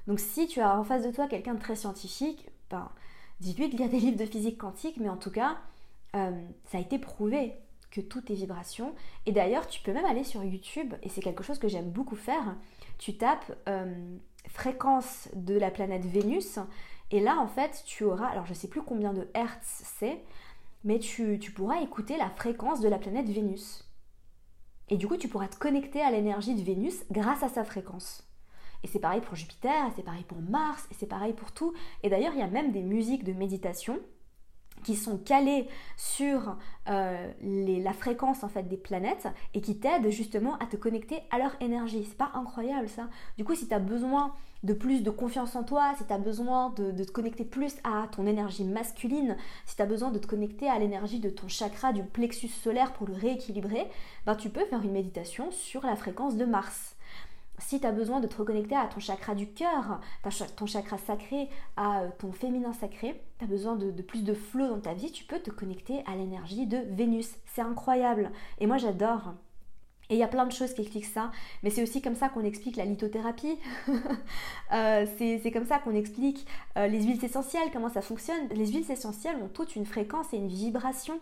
Donc 0.07 0.21
si 0.21 0.47
tu 0.47 0.61
as 0.61 0.79
en 0.79 0.85
face 0.85 1.05
de 1.05 1.11
toi 1.11 1.27
quelqu'un 1.27 1.55
de 1.55 1.61
très 1.61 1.77
scientifique, 1.77 2.49
ben, 2.71 2.91
dis-lui 3.41 3.69
de 3.69 3.77
lire 3.77 3.89
des 3.89 4.01
livres 4.01 4.19
de 4.19 4.27
physique 4.27 4.59
quantique, 4.59 4.97
mais 4.99 5.09
en 5.09 5.17
tout 5.17 5.31
cas, 5.31 5.59
euh, 6.17 6.31
ça 6.67 6.79
a 6.79 6.81
été 6.81 6.99
prouvé 6.99 7.55
que 7.91 8.01
tout 8.01 8.31
est 8.31 8.35
vibration. 8.35 8.95
Et 9.27 9.33
d'ailleurs, 9.33 9.67
tu 9.67 9.81
peux 9.81 9.93
même 9.93 10.05
aller 10.05 10.25
sur 10.25 10.43
YouTube, 10.43 10.95
et 11.03 11.09
c'est 11.09 11.23
quelque 11.23 11.45
chose 11.45 11.59
que 11.59 11.69
j'aime 11.69 11.91
beaucoup 11.91 12.17
faire. 12.17 12.57
Tu 12.99 13.17
tapes 13.17 13.57
euh, 13.69 14.17
fréquence 14.49 15.29
de 15.35 15.57
la 15.57 15.71
planète 15.71 16.05
Vénus 16.05 16.59
et 17.11 17.21
là, 17.21 17.39
en 17.39 17.47
fait, 17.47 17.83
tu 17.87 18.05
auras, 18.05 18.27
alors 18.27 18.45
je 18.45 18.51
ne 18.51 18.57
sais 18.57 18.69
plus 18.69 18.83
combien 18.83 19.13
de 19.13 19.29
hertz 19.35 19.83
c'est, 19.99 20.19
mais 20.83 20.99
tu, 20.99 21.39
pourras 21.55 21.81
écouter 21.81 22.17
la 22.17 22.31
fréquence 22.31 22.81
de 22.81 22.89
la 22.89 22.99
planète 22.99 23.29
Vénus. 23.29 23.84
Et 24.89 24.97
du 24.97 25.07
coup, 25.07 25.17
tu 25.17 25.29
pourras 25.29 25.49
te 25.49 25.57
connecter 25.57 26.01
à 26.03 26.11
l'énergie 26.11 26.55
de 26.55 26.63
Vénus 26.63 27.05
grâce 27.11 27.43
à 27.43 27.49
sa 27.49 27.65
fréquence. 27.65 28.29
Et 28.83 28.87
c'est 28.87 28.99
pareil 28.99 29.23
pour 29.23 29.35
Jupiter, 29.35 29.91
c'est 29.97 30.03
pareil 30.03 30.25
pour 30.25 30.39
Mars, 30.39 30.87
et 30.91 30.95
c'est 30.95 31.07
pareil 31.07 31.33
pour 31.33 31.53
tout. 31.53 31.73
Et 32.03 32.11
d'ailleurs, 32.11 32.35
il 32.35 32.41
y 32.41 32.43
a 32.43 32.49
même 32.49 32.71
des 32.71 32.83
musiques 32.83 33.25
de 33.25 33.33
méditation 33.33 33.99
qui 34.85 34.95
sont 34.95 35.19
calées 35.19 35.67
sur 35.97 36.57
euh, 36.89 37.33
la 37.43 37.93
fréquence 37.93 38.45
en 38.45 38.49
fait 38.49 38.69
des 38.69 38.77
planètes 38.77 39.27
et 39.55 39.61
qui 39.61 39.79
t'aident 39.79 40.11
justement 40.11 40.57
à 40.59 40.67
te 40.67 40.77
connecter 40.77 41.23
à 41.31 41.39
leur 41.39 41.57
énergie. 41.61 42.05
C'est 42.09 42.17
pas 42.17 42.31
incroyable 42.35 42.89
ça 42.89 43.09
Du 43.37 43.45
coup, 43.45 43.55
si 43.55 43.67
tu 43.67 43.75
as 43.75 43.81
besoin 43.81 44.33
de 44.63 44.73
plus 44.73 45.03
de 45.03 45.11
confiance 45.11 45.57
en 45.57 45.63
toi, 45.63 45.93
si 45.99 46.07
tu 46.07 46.13
as 46.13 46.19
besoin 46.19 46.71
de, 46.71 47.05
te 47.05 47.11
connecter 47.11 47.45
plus 47.45 47.75
à 47.85 48.09
ton 48.09 48.27
énergie 48.27 48.65
masculine, 48.65 49.37
si 49.67 49.77
tu 49.77 49.83
as 49.83 49.87
besoin 49.87 50.11
de 50.11 50.19
te 50.19 50.27
connecter 50.27 50.69
à 50.69 50.79
l'énergie 50.79 51.21
de 51.21 51.29
ton 51.29 51.49
chakra, 51.49 51.93
du 51.93 52.03
plexus 52.03 52.49
solaire 52.49 52.93
pour 52.95 53.07
le 53.07 53.15
rééquilibrer, 53.15 53.87
ben 54.25 54.35
tu 54.35 54.49
peux 54.49 54.65
faire 54.65 54.83
une 54.83 54.93
méditation 54.93 55.51
sur 55.51 55.85
la 55.85 55.97
fréquence 55.97 56.37
de 56.37 56.47
Mars 56.47 56.94
si 57.67 57.81
tu 57.81 57.87
as 57.87 57.93
besoin 57.93 58.21
de 58.21 58.27
te 58.27 58.37
reconnecter 58.37 58.77
à 58.77 58.87
ton 58.87 59.01
chakra 59.01 59.35
du 59.35 59.47
cœur, 59.47 60.01
ton 60.57 60.67
chakra 60.67 60.99
sacré, 60.99 61.49
à 61.77 62.03
euh, 62.03 62.09
ton 62.19 62.33
féminin 62.33 62.73
sacré, 62.73 63.21
tu 63.39 63.45
as 63.45 63.49
besoin 63.49 63.77
de, 63.77 63.91
plus 64.03 64.23
de 64.23 64.35
flow 64.35 64.69
dans 64.69 64.81
ta 64.81 64.93
vie, 64.95 65.11
tu 65.11 65.25
peux 65.25 65.39
te 65.39 65.51
connecter 65.51 66.03
à 66.07 66.15
l'énergie 66.15 66.67
de 66.67 66.79
Vénus. 66.91 67.31
C'est 67.47 67.63
incroyable. 67.63 68.31
Et 68.59 68.67
moi 68.67 68.77
j'adore. 68.77 69.35
Et 70.11 70.17
il 70.17 70.19
y 70.19 70.23
a 70.23 70.29
plein 70.29 70.45
de 70.45 70.53
choses 70.53 70.75
qui 70.75 70.83
expliquent 70.83 71.07
ça, 71.07 71.31
mais 71.63 71.71
c'est 71.71 71.83
aussi 71.83 72.03
comme 72.03 72.15
ça 72.15 72.29
qu'on 72.29 72.45
explique 72.45 72.77
la 72.77 72.85
lithothérapie. 72.85 73.59
Euh, 74.73 75.07
c'est 75.19 75.53
comme 75.53 75.67
ça 75.67 75.79
qu'on 75.79 75.95
explique 75.95 76.47
euh, 76.77 76.89
les 76.89 77.03
huiles 77.05 77.25
essentielles, 77.25 77.71
comment 77.73 77.91
ça 77.91 78.03
fonctionne. 78.03 78.49
Les 78.51 78.67
huiles 78.67 78.91
essentielles 78.91 79.37
ont 79.41 79.47
toute 79.47 79.77
une 79.77 79.87
fréquence 79.87 80.33
et 80.33 80.37
une 80.37 80.49
vibration. 80.49 81.21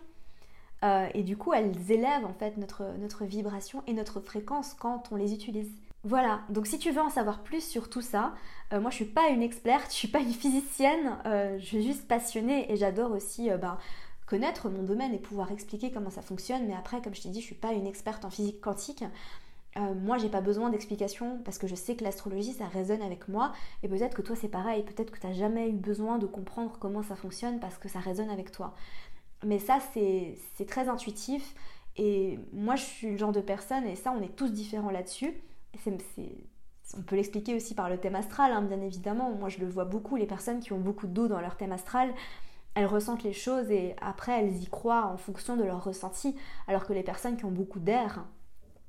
et 1.13 1.21
du 1.21 1.37
coup, 1.37 1.53
elles 1.53 1.91
élèvent 1.91 2.25
en 2.25 2.33
fait 2.33 2.57
notre 2.57 3.25
vibration 3.25 3.83
et 3.85 3.93
notre 3.93 4.21
fréquence 4.21 4.73
quand 4.73 5.11
on 5.11 5.17
les 5.17 5.33
utilise. 5.33 5.69
Voilà, 6.05 6.41
donc 6.49 6.67
si 6.67 6.79
tu 6.79 6.91
veux 6.91 7.01
en 7.01 7.09
savoir 7.09 7.43
plus 7.43 7.63
sur 7.63 7.89
tout 7.89 8.01
ça, 8.01 8.33
euh, 8.73 8.81
moi 8.81 8.89
je 8.89 8.95
suis 8.97 9.05
pas 9.05 9.29
une 9.29 9.41
experte, 9.41 9.89
je 9.89 9.95
suis 9.95 10.09
pas 10.09 10.19
une 10.19 10.33
physicienne, 10.33 11.17
euh, 11.25 11.57
je 11.59 11.65
suis 11.65 11.81
juste 11.83 12.09
passionnée 12.09 12.69
et 12.69 12.75
j'adore 12.75 13.11
aussi 13.11 13.49
euh, 13.49 13.55
ben, 13.57 13.77
connaître 14.25 14.69
mon 14.69 14.83
domaine 14.83 15.13
et 15.13 15.17
pouvoir 15.17 15.53
expliquer 15.53 15.91
comment 15.91 16.09
ça 16.09 16.21
fonctionne. 16.21 16.67
Mais 16.67 16.75
après, 16.75 17.01
comme 17.01 17.15
je 17.15 17.21
t'ai 17.21 17.29
dit, 17.29 17.39
je 17.39 17.45
suis 17.45 17.55
pas 17.55 17.71
une 17.71 17.87
experte 17.87 18.25
en 18.25 18.29
physique 18.29 18.59
quantique. 18.59 19.03
moi, 19.77 20.17
j'ai 20.17 20.29
pas 20.29 20.41
besoin 20.41 20.69
d'explications 20.69 21.39
parce 21.45 21.57
que 21.57 21.67
je 21.67 21.75
sais 21.75 21.95
que 21.95 22.03
l'astrologie 22.03 22.53
ça 22.53 22.67
résonne 22.67 23.01
avec 23.01 23.27
moi 23.29 23.53
et 23.81 23.87
peut-être 23.87 24.15
que 24.15 24.21
toi 24.21 24.35
c'est 24.35 24.49
pareil, 24.49 24.83
peut-être 24.83 25.11
que 25.11 25.19
tu 25.19 25.27
n'as 25.27 25.33
jamais 25.33 25.69
eu 25.69 25.73
besoin 25.73 26.17
de 26.19 26.27
comprendre 26.27 26.77
comment 26.79 27.01
ça 27.03 27.15
fonctionne 27.15 27.59
parce 27.59 27.77
que 27.77 27.87
ça 27.89 27.99
résonne 27.99 28.29
avec 28.29 28.51
toi. 28.51 28.75
Mais 29.45 29.59
ça, 29.59 29.79
c'est 29.93 30.65
très 30.67 30.89
intuitif 30.89 31.55
et 31.95 32.39
moi 32.51 32.75
je 32.75 32.83
suis 32.83 33.11
le 33.11 33.17
genre 33.17 33.31
de 33.31 33.41
personne 33.41 33.85
et 33.85 33.95
ça, 33.95 34.13
on 34.17 34.21
est 34.21 34.35
tous 34.35 34.51
différents 34.51 34.91
là-dessus 34.91 35.33
on 36.95 37.01
peut 37.01 37.15
l'expliquer 37.15 37.55
aussi 37.55 37.73
par 37.73 37.89
le 37.89 37.97
thème 37.97 38.15
astral, 38.15 38.51
hein, 38.51 38.61
bien 38.61 38.81
évidemment. 38.81 39.31
Moi, 39.31 39.49
je 39.49 39.59
le 39.59 39.67
vois 39.67 39.85
beaucoup, 39.85 40.15
les 40.15 40.25
personnes 40.25 40.59
qui 40.59 40.73
ont 40.73 40.79
beaucoup 40.79 41.07
d'eau 41.07 41.27
dans 41.27 41.41
leur 41.41 41.57
thème 41.57 41.71
astral, 41.71 42.13
elles 42.75 42.85
ressentent 42.85 43.23
les 43.23 43.33
choses 43.33 43.69
et 43.71 43.95
après, 44.01 44.39
elles 44.39 44.61
y 44.61 44.67
croient 44.67 45.05
en 45.05 45.17
fonction 45.17 45.55
de 45.55 45.63
leur 45.63 45.83
ressenti. 45.83 46.35
Alors 46.67 46.85
que 46.85 46.93
les 46.93 47.03
personnes 47.03 47.37
qui 47.37 47.45
ont 47.45 47.51
beaucoup 47.51 47.79
d'air 47.79 48.25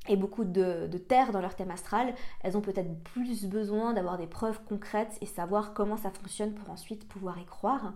et 0.09 0.17
beaucoup 0.17 0.45
de, 0.45 0.87
terre 1.09 1.33
dans 1.33 1.41
leur 1.41 1.55
thème 1.55 1.71
astral, 1.71 2.14
elles 2.43 2.57
ont 2.57 2.61
peut-être 2.61 3.03
plus 3.05 3.47
besoin 3.47 3.95
d'avoir 3.95 4.19
des 4.19 4.26
preuves 4.26 4.61
concrètes 4.69 5.17
et 5.21 5.26
savoir 5.26 5.73
comment 5.73 5.97
ça 5.97 6.11
fonctionne 6.11 6.55
pour 6.55 6.71
ensuite 6.71 7.09
pouvoir 7.09 7.38
y 7.38 7.47
croire. 7.47 7.95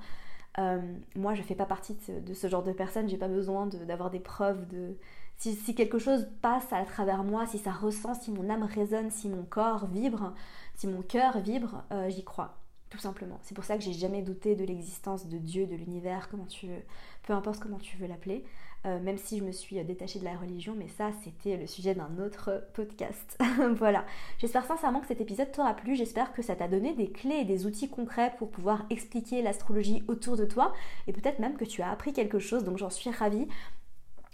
Euh, 0.59 0.81
moi, 1.17 1.35
je 1.35 1.41
ne 1.41 1.47
fais 1.47 1.55
pas 1.55 1.67
partie 1.67 1.97
de 2.09 2.35
ce, 2.35 2.49
genre 2.49 2.63
de 2.63 2.73
personne, 2.73 3.09
j'ai 3.09 3.17
pas 3.17 3.29
besoin 3.29 3.67
d'avoir 3.67 4.11
des 4.11 4.19
preuves 4.19 4.67
de, 4.67 4.97
si, 5.37 5.75
quelque 5.75 5.99
chose 5.99 6.29
passe 6.43 6.73
à 6.73 6.85
travers 6.85 7.23
moi, 7.23 7.47
si 7.47 7.59
ça 7.59 7.71
ressent, 7.71 8.15
si 8.15 8.33
mon 8.33 8.51
âme 8.51 8.65
résonne, 8.65 9.11
si 9.11 9.29
mon 9.29 9.45
corps 9.45 9.87
vibre, 9.87 10.35
si 10.75 10.89
mon 10.89 11.03
cœur 11.03 11.39
vibre, 11.39 11.85
euh, 11.93 12.11
j'y 12.11 12.25
crois. 12.25 12.59
Tout 12.91 12.99
simplement. 12.99 13.39
C'est 13.43 13.55
pour 13.55 13.65
ça 13.65 13.77
que 13.77 13.85
j'ai 13.85 13.93
jamais 13.93 14.23
douté 14.23 14.57
de 14.57 14.65
l'existence 14.65 15.29
de 15.29 15.37
Dieu, 15.37 15.67
de 15.67 15.77
l'univers, 15.77 16.29
comment 16.31 16.47
tu 16.47 16.69
veux, 16.69 16.83
peu 17.23 17.35
importe 17.35 17.61
comment 17.61 17.79
tu 17.79 17.99
veux 17.99 18.07
l'appeler. 18.07 18.45
Euh, 18.87 19.01
même 19.01 19.19
si 19.19 19.39
je 19.39 19.45
me 19.45 19.51
suis 19.51 19.83
détachée 19.85 20.21
de 20.21 20.25
la 20.25 20.37
religion, 20.37 20.75
mais 20.77 20.87
ça 20.87 21.11
c'était 21.25 21.57
le 21.57 21.67
sujet 21.67 21.97
d'un 21.97 22.17
autre 22.25 22.63
podcast. 22.75 23.37
voilà. 23.75 24.05
J'espère 24.39 24.65
sincèrement 24.65 25.01
que 25.01 25.09
cet 25.09 25.21
épisode 25.21 25.51
t'aura 25.51 25.75
plu, 25.75 25.97
j'espère 25.97 26.33
que 26.33 26.43
ça 26.43 26.55
t'a 26.55 26.69
donné 26.69 26.95
des 26.95 27.11
clés 27.11 27.41
et 27.41 27.45
des 27.45 27.67
outils 27.67 27.89
concrets 27.89 28.33
pour 28.39 28.51
pouvoir 28.51 28.85
expliquer 28.89 29.43
l'astrologie 29.43 30.05
autour 30.07 30.37
de 30.37 30.45
toi, 30.45 30.73
et 31.09 31.13
peut-être 31.13 31.41
même 31.41 31.57
que 31.57 31.65
tu 31.65 31.83
as 31.83 31.91
appris 31.91 32.13
quelque 32.13 32.39
chose, 32.39 32.63
donc 32.63 32.79
j'en 32.79 32.91
suis 32.91 33.11
ravie. 33.11 33.49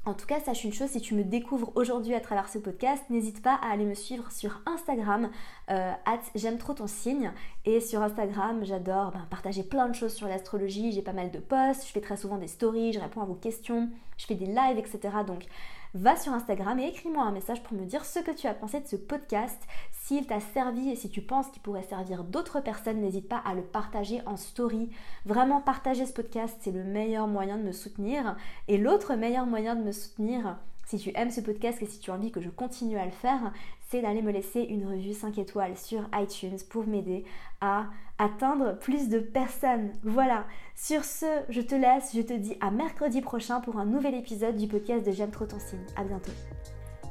En 0.06 0.12
tout 0.12 0.26
cas, 0.26 0.38
sache 0.38 0.64
une 0.64 0.72
chose, 0.72 0.90
si 0.90 1.00
tu 1.00 1.14
me 1.14 1.24
découvres 1.24 1.72
aujourd'hui 1.76 2.14
à 2.14 2.20
travers 2.20 2.50
ce 2.50 2.58
podcast, 2.58 3.02
n'hésite 3.08 3.42
pas 3.42 3.54
à 3.54 3.72
aller 3.72 3.86
me 3.86 3.94
suivre 3.94 4.30
sur 4.30 4.60
Instagram, 4.66 5.30
euh, 5.70 5.92
j'aime 6.34 6.58
trop 6.58 6.74
ton 6.74 6.86
signe. 6.86 7.32
Et 7.64 7.80
sur 7.80 8.02
Instagram, 8.02 8.64
j'adore 8.64 9.12
ben, 9.12 9.26
partager 9.30 9.62
plein 9.62 9.88
de 9.88 9.94
choses 9.94 10.12
sur 10.12 10.28
l'astrologie. 10.28 10.92
J'ai 10.92 11.00
pas 11.00 11.14
mal 11.14 11.30
de 11.30 11.38
posts, 11.38 11.86
je 11.86 11.92
fais 11.92 12.02
très 12.02 12.18
souvent 12.18 12.36
des 12.36 12.48
stories, 12.48 12.92
je 12.92 13.00
réponds 13.00 13.22
à 13.22 13.24
vos 13.24 13.34
questions, 13.34 13.88
je 14.18 14.26
fais 14.26 14.34
des 14.34 14.44
lives, 14.44 14.76
etc. 14.76 15.00
Donc 15.26 15.46
va 15.94 16.16
sur 16.16 16.32
Instagram 16.32 16.78
et 16.80 16.88
écris-moi 16.88 17.22
un 17.22 17.30
message 17.30 17.62
pour 17.62 17.76
me 17.76 17.86
dire 17.86 18.04
ce 18.04 18.18
que 18.18 18.32
tu 18.32 18.48
as 18.48 18.54
pensé 18.54 18.80
de 18.80 18.86
ce 18.86 18.96
podcast. 18.96 19.62
S'il 19.92 20.26
t'a 20.26 20.40
servi 20.40 20.90
et 20.90 20.96
si 20.96 21.08
tu 21.08 21.22
penses 21.22 21.48
qu'il 21.48 21.62
pourrait 21.62 21.84
servir 21.84 22.24
d'autres 22.24 22.60
personnes, 22.60 23.00
n'hésite 23.00 23.28
pas 23.28 23.42
à 23.46 23.54
le 23.54 23.62
partager 23.62 24.20
en 24.26 24.36
story. 24.36 24.90
Vraiment, 25.24 25.60
partager 25.60 26.04
ce 26.04 26.12
podcast, 26.12 26.56
c'est 26.60 26.72
le 26.72 26.82
meilleur 26.82 27.28
moyen 27.28 27.56
de 27.56 27.62
me 27.62 27.72
soutenir. 27.72 28.36
Et 28.66 28.76
l'autre 28.76 29.14
meilleur 29.14 29.46
moyen 29.46 29.76
de 29.76 29.82
me 29.82 29.92
soutenir, 29.92 30.58
si 30.86 30.98
tu 30.98 31.12
aimes 31.14 31.30
ce 31.30 31.40
podcast 31.40 31.80
et 31.80 31.86
si 31.86 32.00
tu 32.00 32.10
as 32.10 32.14
envie 32.14 32.32
que 32.32 32.40
je 32.40 32.50
continue 32.50 32.98
à 32.98 33.06
le 33.06 33.12
faire, 33.12 33.52
c'est 33.88 34.02
d'aller 34.02 34.22
me 34.22 34.32
laisser 34.32 34.62
une 34.62 34.86
revue 34.86 35.14
5 35.14 35.38
étoiles 35.38 35.76
sur 35.76 36.08
iTunes 36.14 36.58
pour 36.68 36.86
m'aider 36.86 37.24
à 37.60 37.86
atteindre 38.18 38.78
plus 38.78 39.08
de 39.08 39.18
personnes. 39.18 39.92
Voilà, 40.02 40.44
sur 40.74 41.04
ce, 41.04 41.26
je 41.48 41.60
te 41.60 41.74
laisse, 41.74 42.10
je 42.14 42.22
te 42.22 42.32
dis 42.32 42.56
à 42.60 42.70
mercredi 42.70 43.20
prochain 43.20 43.60
pour 43.60 43.78
un 43.78 43.86
nouvel 43.86 44.14
épisode 44.14 44.56
du 44.56 44.66
podcast 44.66 45.06
de 45.06 45.12
J'aime 45.12 45.30
trop 45.30 45.46
ton 45.46 45.58
signe. 45.58 45.84
À 45.96 46.04
bientôt. 46.04 46.32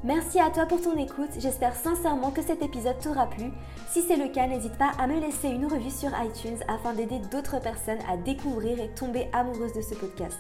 Merci 0.04 0.38
à 0.40 0.50
toi 0.50 0.66
pour 0.66 0.82
ton 0.82 0.98
écoute, 0.98 1.30
j'espère 1.40 1.74
sincèrement 1.74 2.32
que 2.32 2.42
cet 2.42 2.62
épisode 2.62 3.00
t'aura 3.00 3.26
plu. 3.26 3.52
Si 3.90 4.02
c'est 4.02 4.18
le 4.18 4.28
cas, 4.28 4.48
n'hésite 4.48 4.78
pas 4.78 4.92
à 5.00 5.08
me 5.08 5.18
laisser 5.18 5.48
une 5.48 5.66
revue 5.66 5.90
sur 5.90 6.10
iTunes 6.22 6.60
afin 6.68 6.94
d'aider 6.94 7.20
d'autres 7.32 7.62
personnes 7.62 8.02
à 8.10 8.18
découvrir 8.18 8.82
et 8.82 8.90
tomber 8.90 9.30
amoureuses 9.32 9.72
de 9.72 9.82
ce 9.82 9.96
podcast. 9.96 10.38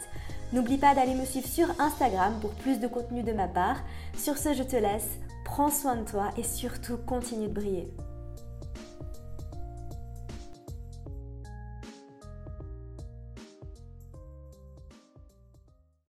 N'oublie 0.51 0.77
pas 0.77 0.93
d'aller 0.93 1.15
me 1.15 1.23
suivre 1.23 1.47
sur 1.47 1.67
Instagram 1.79 2.33
pour 2.41 2.51
plus 2.55 2.79
de 2.79 2.87
contenu 2.87 3.23
de 3.23 3.31
ma 3.31 3.47
part. 3.47 3.77
Sur 4.17 4.37
ce, 4.37 4.53
je 4.53 4.63
te 4.63 4.75
laisse, 4.75 5.17
prends 5.45 5.71
soin 5.71 5.95
de 5.95 6.03
toi 6.03 6.31
et 6.37 6.43
surtout 6.43 6.97
continue 6.97 7.47
de 7.47 7.53
briller. 7.53 7.93